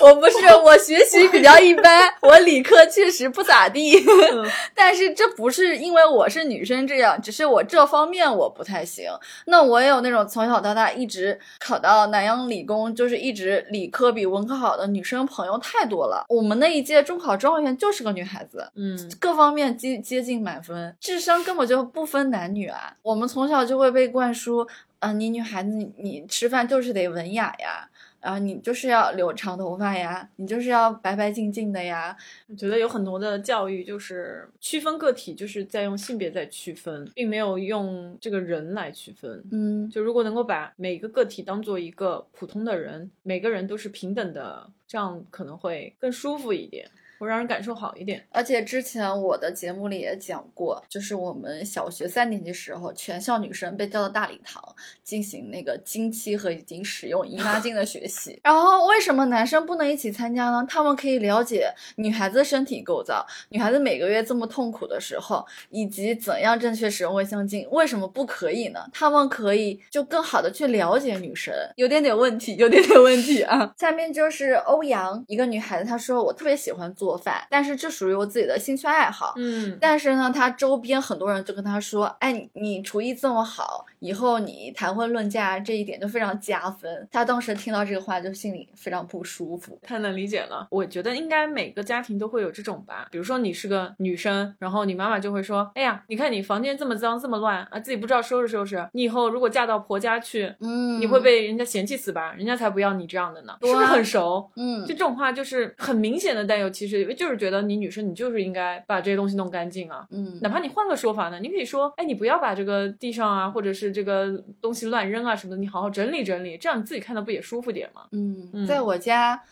[0.04, 3.98] 我不是，我学习比较一般，我理科确实不咋地。
[3.98, 9.10] 嗯 但是这不是因为我是女生这样，只是我这方面我不太行。
[9.46, 16.24] 那我也有那种从小到大一直考到南洋理工，就是一直理科比文科好的女生朋友太多了。
[16.28, 18.70] 我们那一届中考状元就是个女孩子。
[18.74, 22.94] 嗯，各方面接接近满分，智商根本就不分男女啊！
[23.02, 24.66] 我们从小就会被灌输，
[24.98, 27.88] 啊、你女孩子你你吃饭就是得文雅呀，
[28.20, 32.16] 啊，你就是要留长头发呀，你就是要白白净净的呀，
[32.48, 39.42] 我觉得有很多的教育就是区分个体，就是在用性别在区分，并没有用这个人来区分。
[39.50, 46.88] 嗯，就如果能够把每个个体当做一个普通的人，每个人都是平等的，这样可能会更舒服一点，
[47.20, 48.24] 会让人感受好一点。
[48.30, 54.62] 而且之前我的节目里也讲过，就是我们小学三年级时候，全校女生被叫到大礼堂
[55.04, 58.40] 进行那个经期和已经使用姨妈巾的学习。
[58.42, 60.64] 然后为什么男生不能一起参加呢？
[60.66, 68.80] 他们可以了解女孩子身体构造，女孩子每个月这么痛苦的时候，以及怎样正确使用卫生巾，为什么不可以呢？
[68.92, 73.72] 他们可以就更好的去了解女生，有点点问题，有点点问题啊。
[73.76, 79.34] 下面就是欧阳，一个女孩子，她说我特别喜欢做饭，但是这属于我自己的兴趣爱好。
[79.36, 89.78] 嗯，但是呢，他周边很多人就跟他说：“哎，你你厨艺这么好，以后你谈婚论嫁这一点就非常加分。”他当时听到这个话，就心里非常不舒服。
[89.82, 90.66] 太能理解了。
[90.70, 93.08] 我觉得应该每个家庭都会有这种吧。
[93.10, 98.88] 比如说你是个女生，然后你妈妈就会说：“哎呀，你看你房间这么脏这么乱啊，自己不知道收拾收拾。
[98.92, 102.32] 你以后如果嫁到婆家去，嗯，你会被人家嫌弃死吧？
[102.34, 106.68] 人家才不要你这样的呢，是不是很熟？”嗯就这种话，就是很明显的带有
[107.14, 110.06] 就是觉得你女生你就是应该把这些东西弄干净啊。
[110.10, 118.02] 嗯哪怕你换个说法呢，你可以说，哎，你不要把这个地上啊，或者是这个东西乱扔啊什么的，你好好整理整理，这样你自己看到不也舒服点吗？
[118.12, 119.42] 嗯，嗯在我家。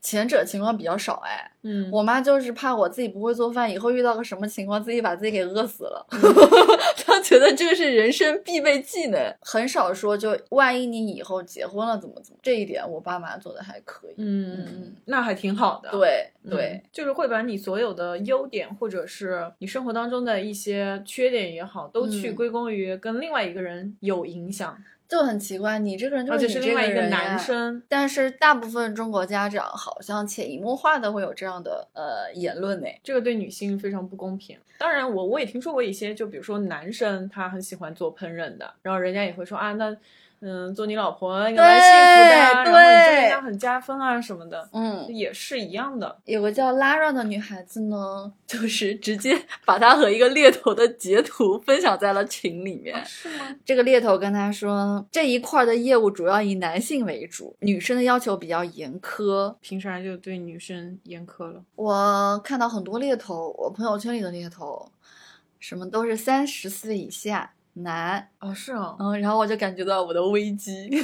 [0.00, 6.06] 前者情况比较少哎，嗯，我妈就是怕我自己不会做饭，以后遇到个什么情况，自己把自己给饿死了。
[6.10, 6.20] 嗯
[7.04, 14.14] 她觉得这个是人生必备技能，很少说就万一你以后结婚了怎么怎么，这一点我爸妈做的还可以。
[14.18, 15.90] 嗯嗯嗯，那还挺好的。
[15.90, 24.76] 对嗯对，就是会把你所有的优点，或者是你生活当中的一些缺点也好，都去嗯归功于跟另外一个人有影响，
[25.08, 27.38] 就很奇怪，你这个人就是另外一个男。
[27.38, 27.82] 生。
[27.88, 32.86] 但是大部分中国家长好像潜移默化的会有这样的呃言论呢。
[33.02, 34.58] 这个对女性非常不公平。
[34.78, 39.96] 当然我，我也听说过一些，就比如说男生他很喜欢做烹饪的，然后人家也会说啊，那
[40.40, 46.16] 嗯，做你老婆应该蛮幸福的啊，然后你这对人家很加分啊什么的，嗯，也是一样的。
[46.24, 53.04] 有个叫 Lara 的女孩子呢，就是直接把她和一个猎头的截图分享在了群里面。
[53.04, 53.46] 是吗？
[53.64, 59.54] 这个猎头跟她说，这一块儿的业务主要以男性为主，女生的要求比较严苛。
[59.60, 61.62] 凭啥就对女生严苛了？
[61.74, 64.90] 我看到很多猎头，我朋友圈里的猎头，
[65.58, 70.88] 什么都是三十岁以下男，哦，是哦，嗯，然后我就感觉到我的危机，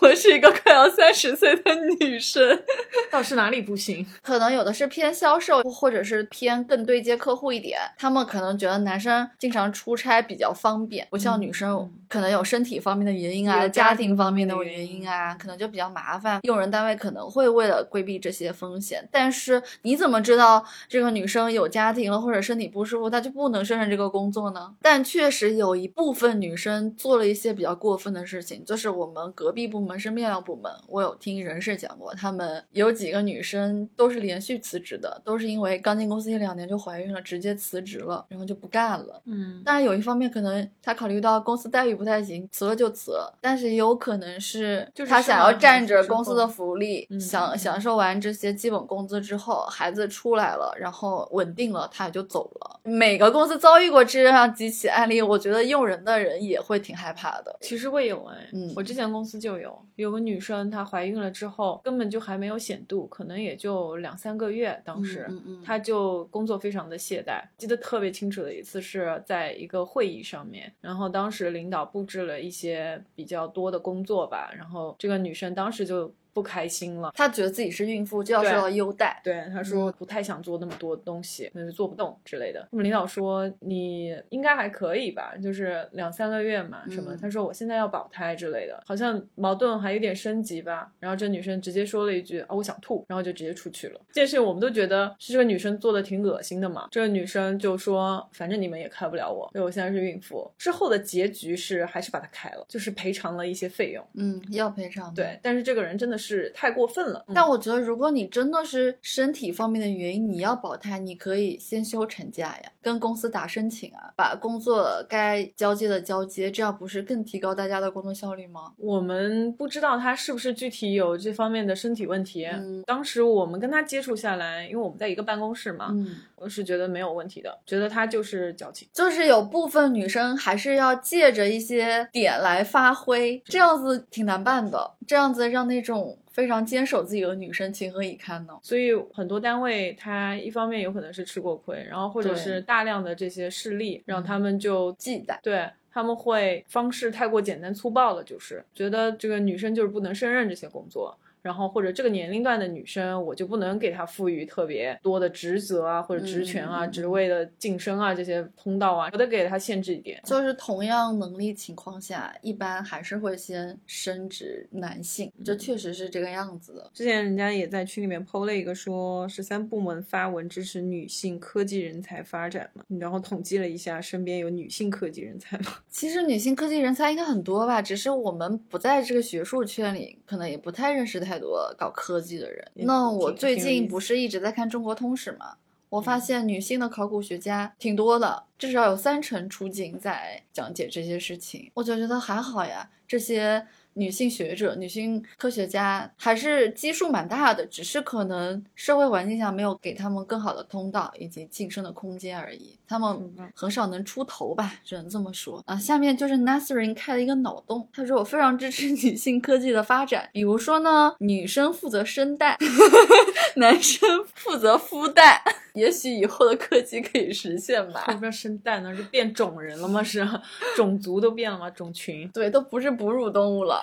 [0.00, 2.62] 我是一个快要三十岁的女生。
[3.10, 4.06] 到底是哪里不行？
[4.22, 7.80] 可能有的是偏销售，或者是偏更对接客户一点。
[7.98, 16.40] 他们可能觉得男生经常出差比较方便，不像女生嗯可能有身体方面的原因啊、家家庭方面的原因原因啊，可能就比较麻烦。
[16.42, 24.74] 用人单位可能会为了规避这些风险，但是你怎么知道这个女生有家庭了或者身体不舒服，她就不能胜任这个工作呢？
[24.80, 39.22] 但确实有一部分女生做了一些比较过分的事情，就是我们隔壁部门是面料部门，我有听人事讲过，他们有几个女生都是连续辞职的，都是因为刚进公司一两年就怀孕了，直接辞职了，然后就不干了。
[39.26, 52.80] 嗯，当然，有一方面可能他考虑到公司待遇不太行，辞了就辞了，但是也有可能是就是他想要占着公司的福利，嗯享嗯享受完这些基本工资之后，孩子出来了，然后稳定了，他也就走了。
[52.84, 57.56] 每个公司遭遇过这样几起案例，我觉得用人的人也会挺害怕的。
[57.60, 67.42] 其实会有哎，嗯我之前公司就有，有有个女生，她怀孕了之后根本就还没有显肚，可能也就两三个月，当时、嗯嗯嗯她就工作非常的懈怠。
[67.58, 77.12] 记得特别清楚的一次是在一个会议上面，然后当时领导布置了一些比较多的工作吧，然后这个女生当时就不开心了。
[77.14, 79.20] 她觉得自己是孕妇就要受到优待。
[79.24, 82.66] 对，她说不太想做那么多东西，可能做不动之类的。
[82.70, 87.14] 那么领导说你应该还可以吧，就是两三个月嘛，什么？
[87.14, 90.92] 嗯她说我现在要保胎之类的，好像矛盾还有点升级吧。
[91.00, 94.00] 然后这女生直接说了一句啊我想吐，然后就直接出去了。
[94.08, 96.88] 这件事情我们都觉得是这个女生做的挺恶心的嘛。
[96.90, 100.50] 这个女生就说反正你们也开不了我，因为我现在是孕妇。
[100.58, 104.04] 之后的结局是还是把她开了，就是赔偿了一些费用。
[104.14, 105.12] 嗯，要赔偿。
[105.14, 107.24] 对，但是这个人真的是太过分了。
[107.34, 118.72] 但我觉得，如果你真的是身体方面的原因，你要保胎，你可以先休产假呀，跟公司打申请啊，把工作该交接的交接，这样不是更提高大家的工作效率吗？
[118.78, 122.46] 我们不知道他是不是具体有这方面的身体问题。
[122.46, 128.88] 嗯当时我们跟他接触下来，因为我们在一个办公室嘛，嗯，我是觉得没有问题的，觉得他就是矫情。
[128.94, 138.58] 就是有部分女生还是要借着一些点来发挥，这样子挺难办的，这样子让那种非常坚守自己的女生情何以堪呢？
[138.62, 145.38] 所以很多单位，他一方面有可能是吃过亏，然后或者是大量的这些事例，让他们就忌惮。
[145.42, 151.16] 对他们会方式太过简单粗暴了，就是觉得这个女生就是不能胜任这些工作。
[151.42, 160.20] 然后或者这个年龄段的女生，我就不能给她赋予特别多的职责啊，或者职权啊、职位的晋升啊这些通道啊，我得给她限制一点。
[160.24, 166.90] 就是同样能力情况下，一般还是会先升职男性，这确实是这个样子的。
[166.92, 175.76] 之前人家也在群里面 PO 了一个说，十三部门发文支持女性科技人才发展嘛，然后统计了一下，身边有女性科技人才吗？
[175.88, 182.66] 其实女性科技人才应该很多吧，只是我们不在这个学术圈里，可能也不太认识太多搞科技的人。
[182.74, 185.56] 那我最近不是一直在看中国通史嘛，
[185.88, 192.90] 我发嗯现女性的考古学家挺多的，至少有三成出镜在讲解这些事情，我就觉得还好呀。
[193.06, 202.78] 这些女性学者、女性科学家还是基数蛮大的，只是可能社会环境下没有给他们更好的通道以及晋升的空间而已。
[202.86, 205.76] 他们很少能出头吧，只能这么说啊。
[205.76, 212.56] 下面就是 Nasrin 开了一个脑洞，他说我非常支持 女性科技的发展，比如说呢，女生负责生蛋，
[213.58, 215.40] 男生负责孵蛋，
[215.74, 218.04] 也许以后的科技可以实现吧。
[218.08, 220.02] 我不要生蛋呢，是变种人了吗？
[220.02, 220.26] 是
[220.76, 221.68] 种族都变了吗？
[221.70, 222.28] 种群？
[222.28, 223.82] 对，都不是哺乳动物了。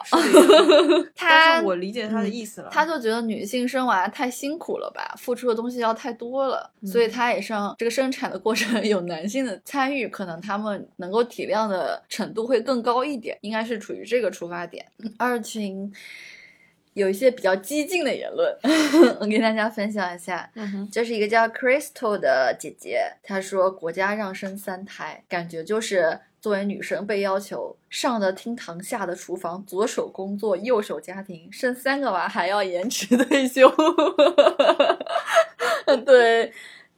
[1.15, 2.69] 他 但是我理解他的意思了。
[2.71, 14.85] 他就觉得女性生娃太辛苦了吧，付出的东西要太多了，所以他也是让这个生产的过程有男性的参与，可能他们能够体谅的程度会更高一点，应该是处于这个出发点。
[14.99, 15.91] 嗯二群
[16.95, 18.57] 有一些比较激进的言论，
[19.19, 20.49] 我跟大家分享一下。
[20.55, 33.69] 嗯，这是一个叫 Crystal 的姐姐，她说国家让生三胎，感觉就是作为女生被要求上的厅堂，下的厨房，左手工作，右手家庭，生三个娃还要延迟退休。
[36.05, 36.53] 对。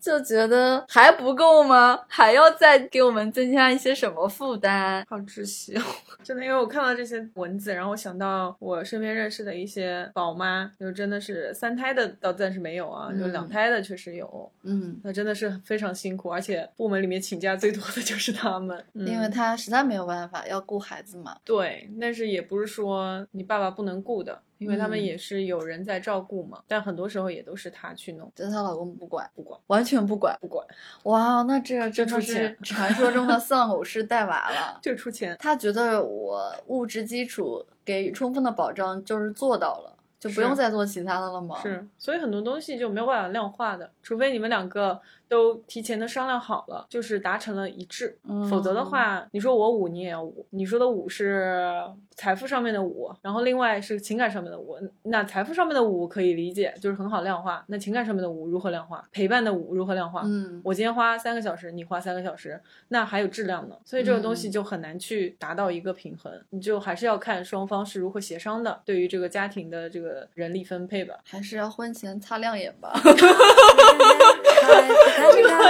[0.07, 1.99] 就觉得还不够吗？
[2.07, 5.05] 还要再给我们增加一些什么负担？
[5.09, 5.81] 好窒息哦！
[6.23, 14.49] 真的，因为我看到这些文字，然后我想到我身边认识的一些宝妈，就真的是三胎的倒暂时没有啊，就嗯两胎的确实有。
[14.63, 21.35] 嗯，那真的是非常辛苦，而且部门里面请假最多的就是他们，因为他实在没有办法，要顾孩子嘛。
[21.43, 30.37] 对，但是也不是说你爸爸不能顾的，因为他们嗯也是有人在照顾嘛，但很多时候也都是她去弄，但她老公不管，不管完全不管。
[30.41, 30.65] 不管
[31.03, 34.79] 哇，那这这就是出钱 传说中的丧偶式带娃了。
[34.83, 35.35] 就出钱。
[35.39, 41.59] 他觉得我物质基础给予充分的保障，就是做到了，就不用再做其他的了吗？
[41.61, 44.99] 是，所以很多东西就没有办法量化的，除非你们两个
[45.29, 48.17] 都提前的商量好了，就是达成了一致，
[48.49, 50.45] 否则的话，你说我五，你也要五。
[50.51, 51.83] 你说的五是
[52.15, 54.77] 财富上面的五，然后另外是情感上面的五。
[55.03, 57.63] 那财富上面的五可以理解，就是很好量化。
[57.67, 59.03] 那情感上面的五如何量化？
[59.11, 60.21] 陪伴的五如何量化？
[60.25, 71.15] 嗯，我今天花三个小时，你花三个小时，那还有质量呢，所以这个东西嗯就很难去达到一个平衡，你就还是要看双方是如何协商的，对于这个家庭的这个人力分配吧。
[71.25, 72.93] 还是要婚前擦亮眼吧。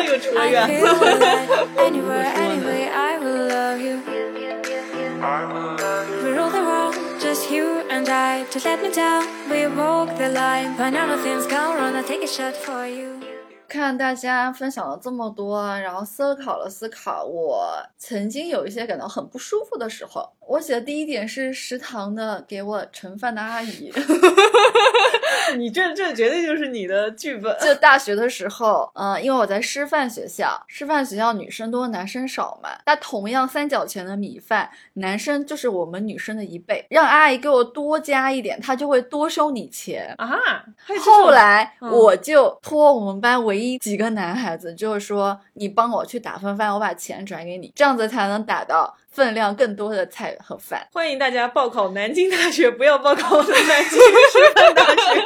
[0.04, 0.68] 又扯远
[1.78, 4.02] Anywhere, anyway, I will love you.
[6.24, 8.46] We rule the world, just you and I.
[8.52, 9.26] Just let me down.
[9.50, 11.96] We walk the line, but now nothing's gone wrong.
[11.96, 13.20] I'll take a shot for you.
[13.68, 20.32] 看大家分享了这么多，然后思考了思考，我曾经有一些感到很不舒服的时候。
[20.48, 23.92] 我写的第一点是食堂的给我盛饭的阿姨。
[25.58, 27.56] 你这这绝对就是你的剧本。
[27.62, 32.70] 就大学的时候，嗯、因为我在师范学校，师范学校女生多，男生少嘛。
[32.86, 40.14] 那同样三角钱的米饭，男生就是我们女生的一倍，让阿姨给我多加一点，她就会多收你钱。
[40.18, 40.38] 啊，
[41.00, 50.88] 后来嗯我就托我们班唯一几个男孩子，就是说你帮我去打份饭，我把钱转给你，这样子才能打到分量更多的菜和饭。
[50.92, 55.26] 欢迎大家报考南京大学，不要报考南京师范大学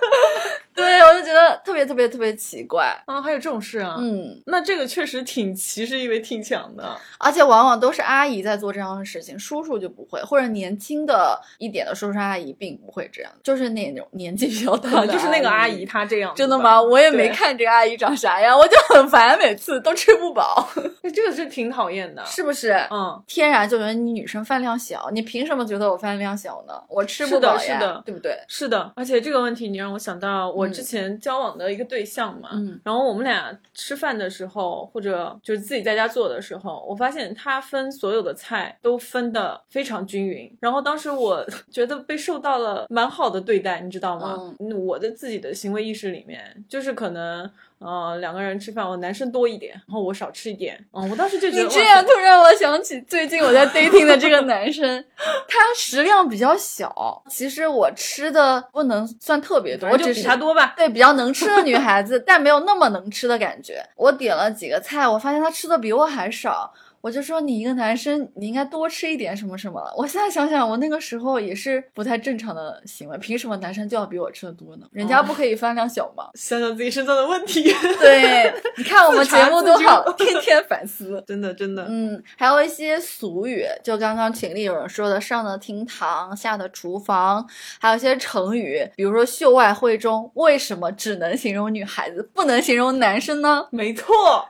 [0.81, 2.95] 对，我就觉得特别特别特别奇怪。
[3.05, 3.21] 啊！
[3.21, 3.95] 还有这种事啊？
[3.99, 6.97] 嗯，那这个确实挺歧视意味挺强的。
[7.19, 15.85] 而且往往都是阿姨在做这样的事情，叔叔就不会，或者年轻的一点的叔叔阿姨并不会这样，就是那种年纪比较大 就是那个阿姨。
[15.85, 16.81] 她这样，真的吗？？
[16.81, 20.67] 我也没看这个阿姨长啥样，我就很烦，每次都吃不饱，
[21.03, 22.23] 哎 这个是挺讨厌的。
[22.25, 22.71] 是不是？
[22.89, 26.73] 嗯，天然就觉得你女生饭量小，你凭什么觉得我饭量小呢？
[26.87, 28.37] 我吃不饱呀，是的对不对？
[28.47, 32.79] 是的，而且这个问题你让我想到我嗯之前交往的一个对象嘛，嗯。
[32.83, 44.55] 然后我们俩吃饭的时候，或者就是自己在家做的时候，我发现他分所有的菜都分的非常均匀，然后当时我觉得被受到了蛮好的对待，你知道吗？
[44.59, 47.49] 嗯我的自己的行为意识里面，就是可能
[47.81, 55.03] 呃两个人吃饭，我男生多一点，然后我少吃一点，嗯，我当时就觉得你这样突然我想起最近我在 dating 的这个男生，
[55.49, 57.23] 他食量比较小。
[57.29, 60.73] 其实我吃的不能算特别多，我只是他多吧。
[60.77, 63.83] 对比较能吃的女孩子，但没有那么能吃的感觉。
[63.95, 66.71] 我点了几个菜，我发现他吃的比我还少。
[67.01, 69.81] 我就说你一个男生，你应该多吃一点什么什么。
[69.97, 73.17] 我现在想想，我那个时候也是不太正常的行为。
[73.17, 74.85] 凭什么男生就要比我吃的多呢？
[74.91, 76.29] 人家不可以饭量小吗？
[76.35, 77.63] 想想自己身上的问题，
[77.99, 81.21] 对，你看我们节目多好，自天天反思。
[81.27, 87.47] 真的真的，嗯，还有一些俗语，就刚刚群里有人说的“上的厅堂，下的厨房”，
[87.81, 93.67] 还有一些成语，比如说“秀外慧中”，为什么只能形容女孩子，不能形容男生呢？
[93.71, 94.05] 没错。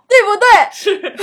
[0.08, 0.46] 对不对？
[0.74, 0.98] 是，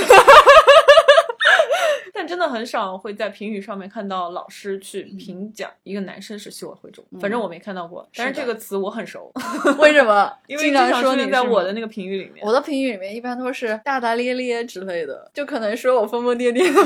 [2.13, 8.07] 但真的很少会在评语上面看到老师去评奖一个男生是秀外慧中，反正我没看到过。
[8.15, 9.31] 但是这个词我很熟，
[9.79, 10.31] 为什么？
[10.47, 12.45] 因为经经常说你在我的那个评语里面。
[12.45, 16.81] 我的评语里面一般都是大大咧咧之类的，就可能说我疯疯癫癫的。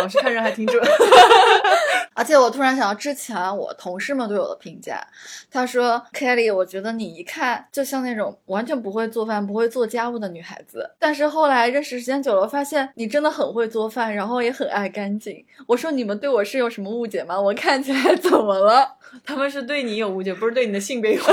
[0.00, 0.82] 老师看人还挺准。
[2.12, 5.00] 而且我突然想到之前我同事们对我的评价，
[5.50, 15.42] 他说：“Kelly，我觉得你一看就像那种完全不会做饭、不会做家务的女孩子。”但是后来认识时间久了，发现你真的很会做饭，然后也很爱干净。
[15.66, 17.40] 我说：“你们对我是有什么误解吗？
[17.40, 21.32] 我看起来怎么了？” 他们是对你有误解，不是对你的性别有误解。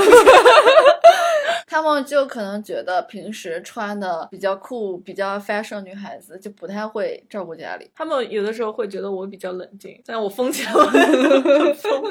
[1.68, 7.90] 他们就可能觉得平时穿的比较酷、比较 fashion 女孩子就不太会照顾家里。
[7.94, 12.02] 他们有的时候会觉得我比较冷静，但我疯起来我很疯，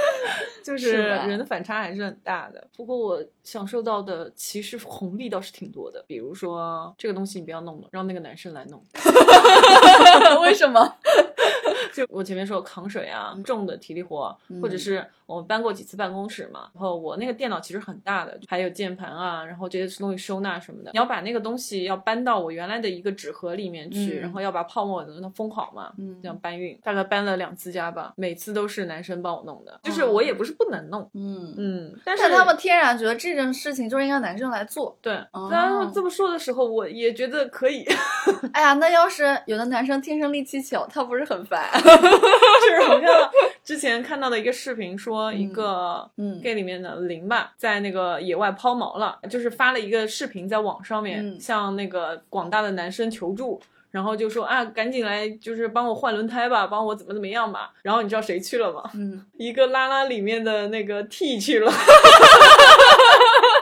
[0.62, 2.62] 就是人的反差还是很大的。
[2.76, 8.82] 不过我享受到的其实红利倒是挺多的，比如说这个东西你不要弄了，让那个男生来弄。
[10.42, 10.94] 为什么？
[11.94, 31.54] 就我前面说扛水啊，重的体力活，嗯或者是我们搬过几次办公室嘛，然后我那个电脑其实很大的，还有键盘啊，然后这些东西收纳什么的，你要把那个东西要搬到我原来的一个纸盒里面去，嗯然后要把泡沫等它封好嘛，嗯这样搬运，大概搬了两次家吧，每次都是男生帮我弄的，就是我也不是不能弄，嗯。
[31.58, 34.96] 嗯，但是但他们天然觉得这件事情就应该男生来做。
[35.00, 35.12] 对，
[35.50, 37.84] 然这么说的时候，我也觉得可以，
[38.52, 41.68] 哎呀，那要是有的男生天生力气小，他不是很烦？
[41.80, 43.30] 就是我看到
[43.64, 53.60] 之前看到的一个视频，说一个嗯 gay 里面的零吧，在那个野外抛锚了，就是发了一个视频在网上面，嗯向那个广大的男生求助。
[53.92, 57.72] 然后就说啊，赶紧来，就是帮我换轮胎吧，帮我怎么怎么样吧。
[57.80, 58.82] 然后你知道谁去了吗？
[58.94, 61.72] 嗯，一个拉拉里面的那个 T 去了。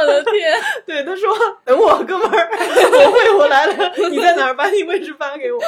[0.00, 1.28] 我的天， 对，他说
[1.64, 2.48] 等我哥们儿，
[3.06, 4.54] 我会我来了，你在哪儿？
[4.54, 5.60] 把你位置发给我。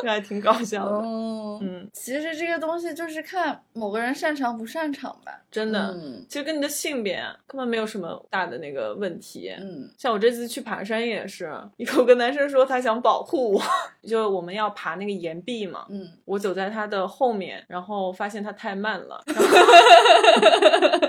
[0.00, 0.90] 这还挺搞笑的。
[0.96, 5.32] 哦，嗯，其实这个东西就是看某个人擅长不擅长吧。
[5.50, 9.52] 真的，嗯其实跟你的性别啊根本没有什么大的那个问题。
[9.60, 13.62] 嗯像我这次去爬山也是，有个男生说他想保护我，
[14.08, 21.08] 就我们要爬那个岩壁嘛，嗯，我走在他的后面，然后发现他太慢了，然后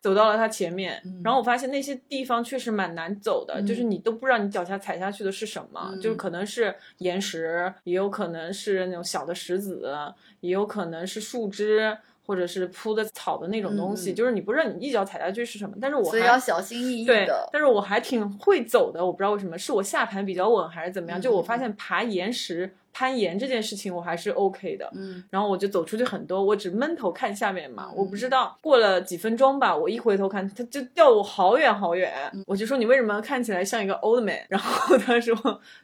[0.00, 9.92] 走到了它前面，嗯然后我发现那些地方确实蛮难走的，嗯就是你都不知道你脚下踩下去的是什么，嗯就是可能是岩石，也有可能是那种小的石子，
[10.40, 11.96] 也有可能是树枝。
[12.28, 15.76] 或者是铺的草的那种东西，嗯就是你不知道你一脚踩下去是什么。
[15.80, 17.48] 但是我还要小心翼翼对的，。
[17.52, 21.20] 但是我还挺会走的，我不知道为什么，是我下盘比较稳还是怎么样？
[21.20, 24.90] 嗯就我发现爬岩石、攀岩这件事情我还是 OK 的。
[24.94, 34.38] 嗯，然后我就走出去很多，我只闷头看下面嘛，嗯我不知道过了几分钟吧，我一回头看，他就掉我好远好远，嗯我就说你为什么看起来像一个 old man？
[34.48, 35.36] 然后他说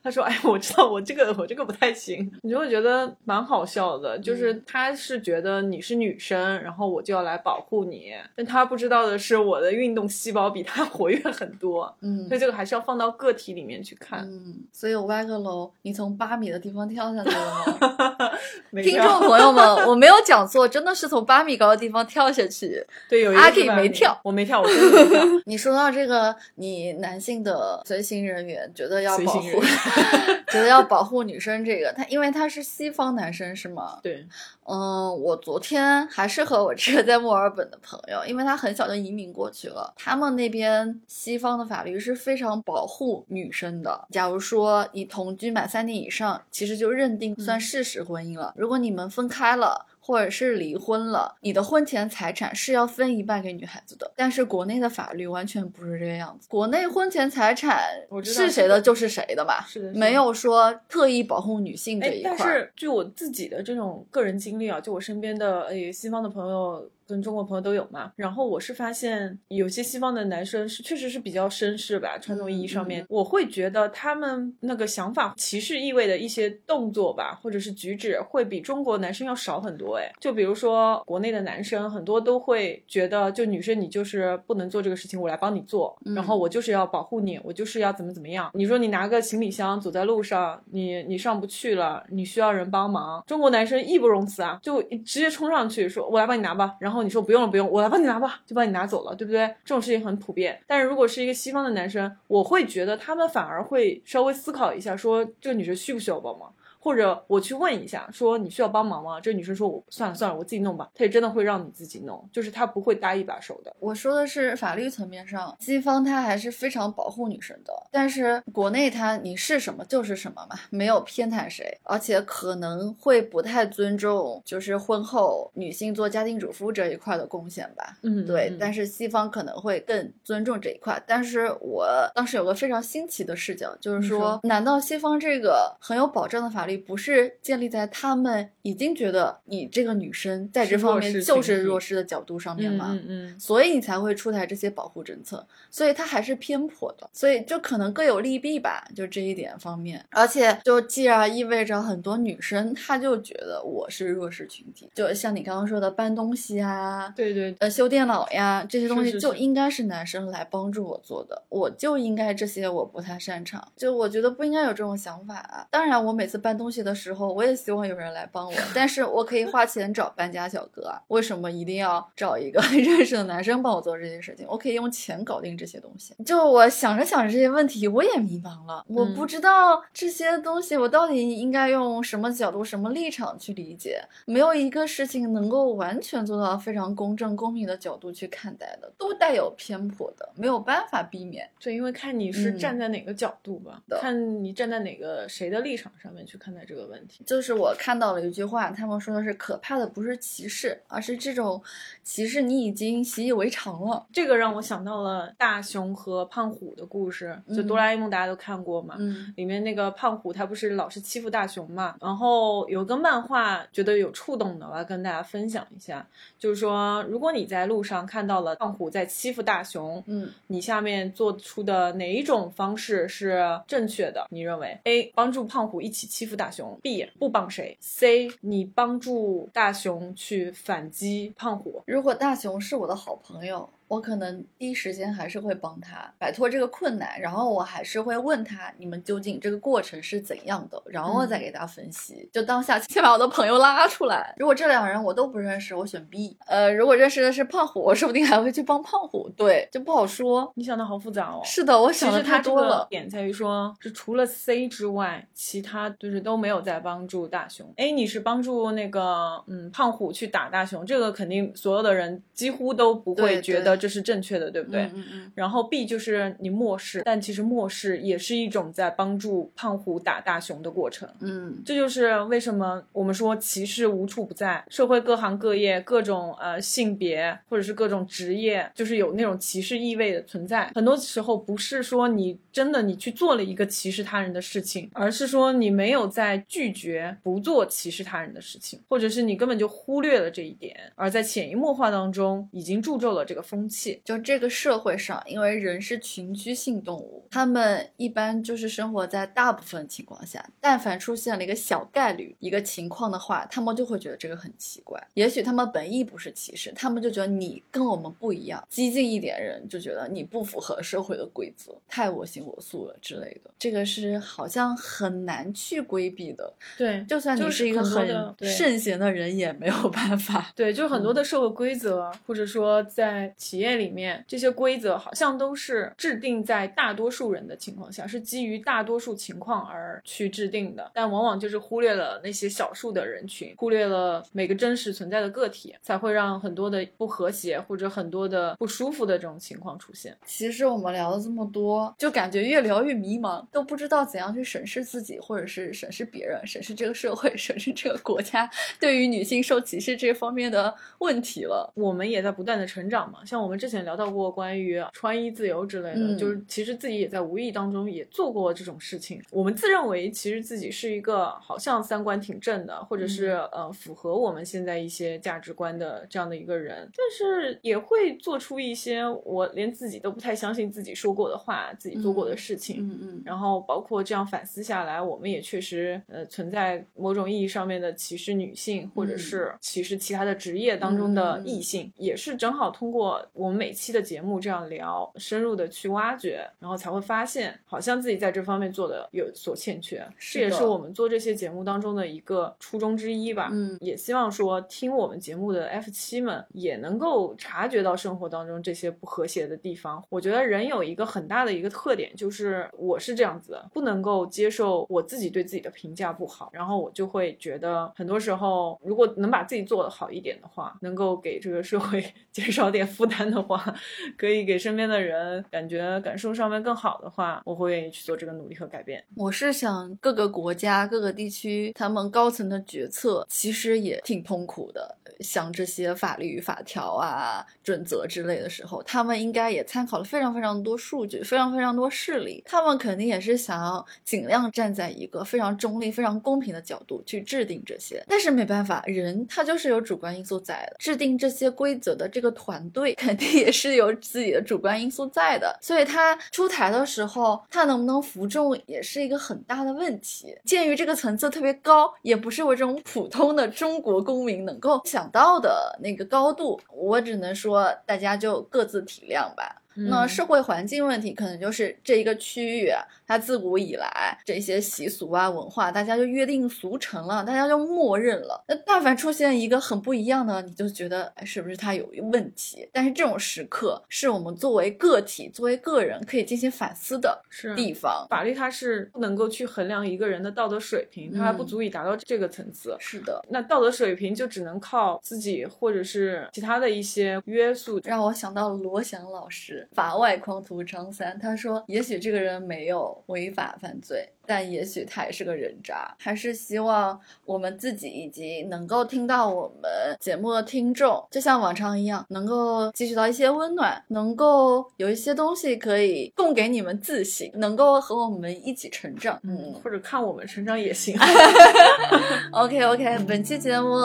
[0.02, 14.20] 他说哎，我知道我这个我这个不太行，你就会觉得蛮好笑的，就是嗯他是觉得你是女生，然后我就要来保护你，但他不知道的是我的运动细胞比他 活跃很多，嗯所以这个还是要放到个体里面去看。
[14.30, 18.30] 嗯，所以我歪个楼，你从八米的地方跳下去了吗？
[18.82, 22.84] 听众朋友们，我没有讲错，真的是从八米高的地方跳下去。
[23.08, 25.24] 对有一个阿 K 没跳我没跳，我真的没跳。
[25.46, 29.62] 你说到这个，你男性的随行人员觉得要保护
[30.52, 33.98] 觉得要保护女生，这个他因为他是西方男生是吗？
[34.02, 34.26] 对，
[34.64, 44.06] 嗯，我昨天还是和我这个在墨尔本的朋友，因为他很小就移民过去了，他们那边西方的法律是非常保护女生的。
[44.10, 48.52] 假如说你同居满三年以上，其实就认定算事实婚姻了。
[48.56, 49.86] 如果你们分开了。
[50.04, 56.48] 或者是离婚了，你的婚前财产是要分一半给女孩子的，但是国内的法律完全不是这个样子。
[56.48, 57.80] 国内婚前财产
[58.24, 62.48] 是谁的就是谁的嘛，是的没有说特意保护女性这哎一，块但。
[62.48, 68.12] 是据我自己的这种个人经历啊，就我身边的诶西方的朋友跟中国朋友都有嘛。
[68.16, 79.96] 然后我是发现有些西方的男生是确实是比较绅士吧，传统意义上面，嗯我会觉得他们那个想法歧视意味的一些动作吧，或者是举止会比中国男生要少很多。
[79.96, 88.50] 哎，就比如说国内的男生很多都会觉得，就女生你就是不能做这个事情，我来帮你做，嗯然后我就是要保护你，我就是要怎么怎么样。
[88.54, 99.46] 你说你拿个行李箱走在路上，你你上不去了，你需要人帮忙，中国男生义不容辞啊，就直接冲上去说：“我来帮你拿吧。”然后你说不用了不用，我来帮你拿吧，就帮你拿走了，对不对？
[99.64, 100.60] 这种事情很普遍。
[100.66, 106.52] 但是如果是一个西方的男生，我会觉得他们反而会稍微思考一下，说这个女生需不需要帮忙。
[106.82, 109.18] 或者我去问一下，说你需要帮忙吗？
[109.18, 110.90] 这个女生说我算了算了，我自己弄吧。
[110.94, 113.74] 她也真的会让你自己弄，就是她不会搭一把手的。
[113.78, 127.96] 我说的是法律层面上，西方它还是非常保护女生的，但是国内它你是什么就是什么嘛，没有偏袒谁，而且可能会不太尊重就是婚后女性做家庭主妇这一块的贡献吧。
[128.02, 131.00] 嗯对，但是是西方可能会更尊重这一块。
[131.06, 142.90] 但是我当时有个非常新奇的视角，就是说，难道西方这个很有保障的法律不是建立在他们已经觉得你这个女生在这方面就是弱势的角度上面吗？
[142.92, 150.04] 嗯嗯所以你才会出台这些保护政策，所以它还是偏颇的，所以就可能各有利弊吧，就这一点方面。
[150.10, 157.12] 而且就既然意味着很多女生她就觉得我是弱势群体，就像你刚刚说的搬东西啊。
[157.16, 165.66] 对对呃，修电脑呀，这些东西就应该是男生来帮助我做的，我就应该这些我不太擅长，就我觉得不应该有这种想法啊。
[165.70, 174.46] 当然，我每次搬东西的时候，我也希望有人来帮我，但是我可以花钱找搬家小哥啊，为什么一定要找一个 认识的男生帮我做这些事情？
[174.48, 176.14] 我可以用钱搞定这些东西。
[176.24, 191.48] 就我想着想着这些问题，我也迷茫了，我不知道这些东西我到底应该用什么角度、什么立场去理解，没有一个事情能够完全做到非常公正、公平的角度去看待的，都带有偏颇的，没有办法避免。
[191.60, 197.24] 对，因为看你是嗯站在哪个角度吧，的看你站在哪个谁的立场上面去看待这个问题。
[197.24, 201.62] 就是我看到了一句话，他们说的是可怕的不是歧视，而是这种
[202.02, 204.06] 歧视你已经习以为常了。
[204.12, 208.96] 这个让我想到了大雄和胖虎的故事，就嗯哆啦 A 梦大家都看过嘛。
[208.98, 216.06] 嗯里面那个胖虎他不是老是欺负大雄嘛，然后有个漫画觉得有触动的，我要跟大家分享一下，
[216.38, 224.26] 就是说如果你在路上看到了胖虎在欺负大雄，嗯你下面做出的哪一种方式是正确的？
[224.30, 225.12] 你认为？A.
[225.14, 227.08] 帮助胖虎一起欺负大大熊；B.
[227.20, 228.28] 不帮谁；C.
[228.40, 231.84] 你帮助大熊去反击胖虎。
[231.86, 242.26] 如果大熊是我的好朋友，我可能第一时间还是会帮他摆脱这个困难，然后我还是会问他你们究竟这个过程是怎样的，然后再给他分析。
[242.32, 244.34] 就当下先把我的朋友拉出来。
[244.38, 246.34] 如果这两人我都不认识，我选 B。
[246.46, 249.28] 呃，如果认识的是胖虎，我说不定还会去帮胖虎。
[249.36, 250.50] 对，就不好说。
[250.54, 251.42] 你想的好复杂哦。
[251.44, 252.86] 是的，我想的太多了。
[252.88, 257.70] 点在于说，是除了 C 之外，其他就是都没有在帮助大雄。
[257.76, 264.82] A 你是帮助那个嗯胖虎去打大雄，这个肯定所有的人几乎都不会觉得对这是正确的，对不对？
[264.94, 271.08] 嗯嗯然后 B 就是你漠视，但其实漠视也是一种在帮助胖虎打大熊的过程。
[271.18, 280.70] 嗯这就是为什么我们说歧视无处不在，社会各行各业、各种呃性别或者是各种职业，就是有那种歧视意味的存在。
[280.76, 294.02] 很多时候不是说你真的你去做了一个歧视他人的事情，而是说你没有在拒绝不做歧视他人的事情，或者是你根本就忽略了这一点，而在潜移默化当中已经铸就了这个风气。
[294.04, 305.02] 就这个社会上，因为人是群居性动物，他们一般就是生活在大部分情况下，但凡出现了一个小概率一个情况的话，他们就会觉得这个很奇怪。
[305.14, 308.62] 也许他们本意不是歧视，他们就觉得你跟我们不一样。
[308.68, 313.50] 激进一点人就觉得你不符合社会的规则，太我行我素了之类的。
[313.58, 320.52] 这个是好像很难去规避的，对，就算你是一个很圣贤的人，也没有办法。
[320.54, 340.16] 对，就很多的社会规则，或者说在企业里面，这些规则好像都是制定在大多数人的情况下，是基于大多数情况而去制定的，但往往就是忽略了那些少数的人群，忽略了每个真实存在的个体，才会让很多的不和谐或者很多的不舒服的这种情况出现。
[340.24, 348.50] 其实我们聊了这么多，就感觉越聊越迷茫，都不知道怎样去审视自己，或者是审视别人，审视这个社会， 审视这个国家
[348.80, 351.70] 对于女性受歧视这方面的问题了。
[351.74, 359.20] 我们也在不断的成长嘛，像我们之前聊到过关于穿衣自由之类的，嗯就是其实自己也在无意当中也做过这种事情。
[359.30, 372.76] 我们自认为其实自己是一个好像三观挺正的，或者是、呃符合我们现在一些价值观的这样的一个人，但是也会做出一些我连自己都不太相信自己说过的话，自己做过的事情。
[372.86, 373.22] 嗯嗯。
[373.24, 390.06] 然后包括这样反思下来，我们也确实呃存在某种意义上面的歧视女性，或者是歧视其他的职业当中的异性，也是正好通过我们每期的节目这样聊，深入的去挖掘，然后才会发现，好像自己在这方面做的有所欠缺。
[390.18, 393.48] 是这也是我们做这些节目当中的一个初衷之一吧。
[393.52, 400.02] 嗯也希望说听我们节目的 F 七们也能够察觉到生活当中这些不和谐的地方。
[400.08, 413.74] 我觉得人有一个很大的一个特点，就是我是这样子的，不能够接受我自己对自己的评价不好，然后我就会觉得很多时候，如果能把自己做得好一点的话，能够给这个社会 减少点负担的话，
[414.16, 419.04] 可以给身边的人感觉感受上面更好的话，我会愿意去做这个努力和改变。
[419.16, 424.96] 我是想各个国家、各个地区，他们高层的决策其实也挺痛苦的。
[425.20, 438.02] 像这些法律法条啊、准则之类的时候，他们应该也参考了非常非常多数据、非常非常多事例，他们肯定也是想要尽量站在一个非常中立、非常公平的角度去制定这些。
[438.08, 450.34] 但是没办法，人他就是有主观因素在的，制定这些规则的这个团队 肯定也是有自己的主观因素在的，所以他出台的时候，他能不能服众也是一个很大的问题。
[450.44, 459.62] 鉴于这个层次特别高，也不是我这种普通的中国公民能够想到的那个高度，我只能说大家就各自体谅吧。
[459.74, 468.42] 那嗯社会环境问题可能就是这一个区域啊，它自古以来这些习俗啊、文化，大家就约定俗成了，大家就默认了。
[468.48, 472.68] 那但凡出现一个很不一样的，你就觉得哎，是不是它有问题？
[472.72, 478.06] 但是这种时刻是我们作为个体、作为个人可以进行反思的是地方。
[478.08, 482.76] 法律它是不能够去衡量一个人的道德水平，它还不嗯足以达到这个层次。
[482.78, 487.80] 是的，那道德水平就只能靠自己或者是其他的一些约束。
[487.84, 499.70] 让我想到了罗翔老师《法外狂徒张三》，他说：“也许这个人没有违法犯罪，但也许他也是个人渣。”还是希望我们自己以及能够听到我们
[500.00, 509.20] 节目的听众，就像往常一样，能够汲取到一些温暖，能够有一些东西可以供给你们自省，能够和我们一起成长。
[509.24, 510.96] 嗯或者看我们成长也行。
[512.32, 513.76] OK OK，本期节目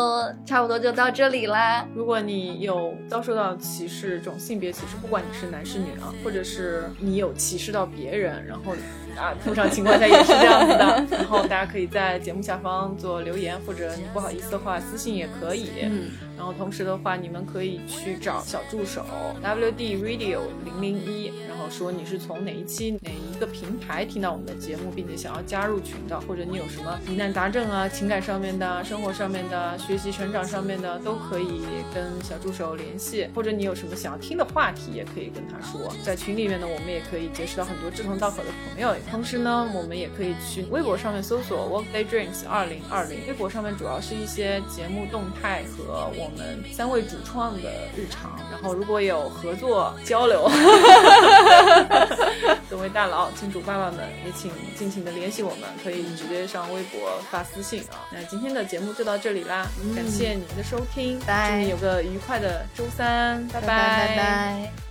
[0.46, 1.86] 差不多就到这里啦。
[1.94, 8.74] 如果你有遭受到歧视，这种性别歧视，不管你是男是女啊，或者是你有歧视到别人，然后
[9.18, 11.18] 啊，通常情况下也是这样子的。
[11.18, 15.70] 然后大家可以在节目下方做留言，或者你不好意思的话私信也可以。
[15.84, 19.06] 嗯，然后同时的话，你们可以去找小助手
[19.44, 31.62] WD Radio 零零一，然后说你是从哪一期哪一个平台听到我们的节目，并且想要加入群的，或者你有什么疑难杂症啊、情感上面的、生活上面的、学习成长上面的，都可以
[31.94, 35.94] 跟小助手联系，或者你有什么想要听的话题，也可以跟他说。
[36.04, 38.96] 在群里面呢，我们也可以结识到很多志同道合的朋友。
[39.10, 48.40] 同时呢，我们也可以去微博上面搜索 Workday Dreams 二零二零，微博上面主要是一些节目动态和我们三位主创的日常。
[48.52, 50.50] 然后如果有合作交流，
[52.70, 58.02] 各位大佬、金主爸爸们也请尽情的联系我们，可以直接上微博发私信啊。
[58.12, 64.87] 那今天的节目就到这里啦，感谢你们的收听，拜祝你有个愉快的周三，拜拜拜拜。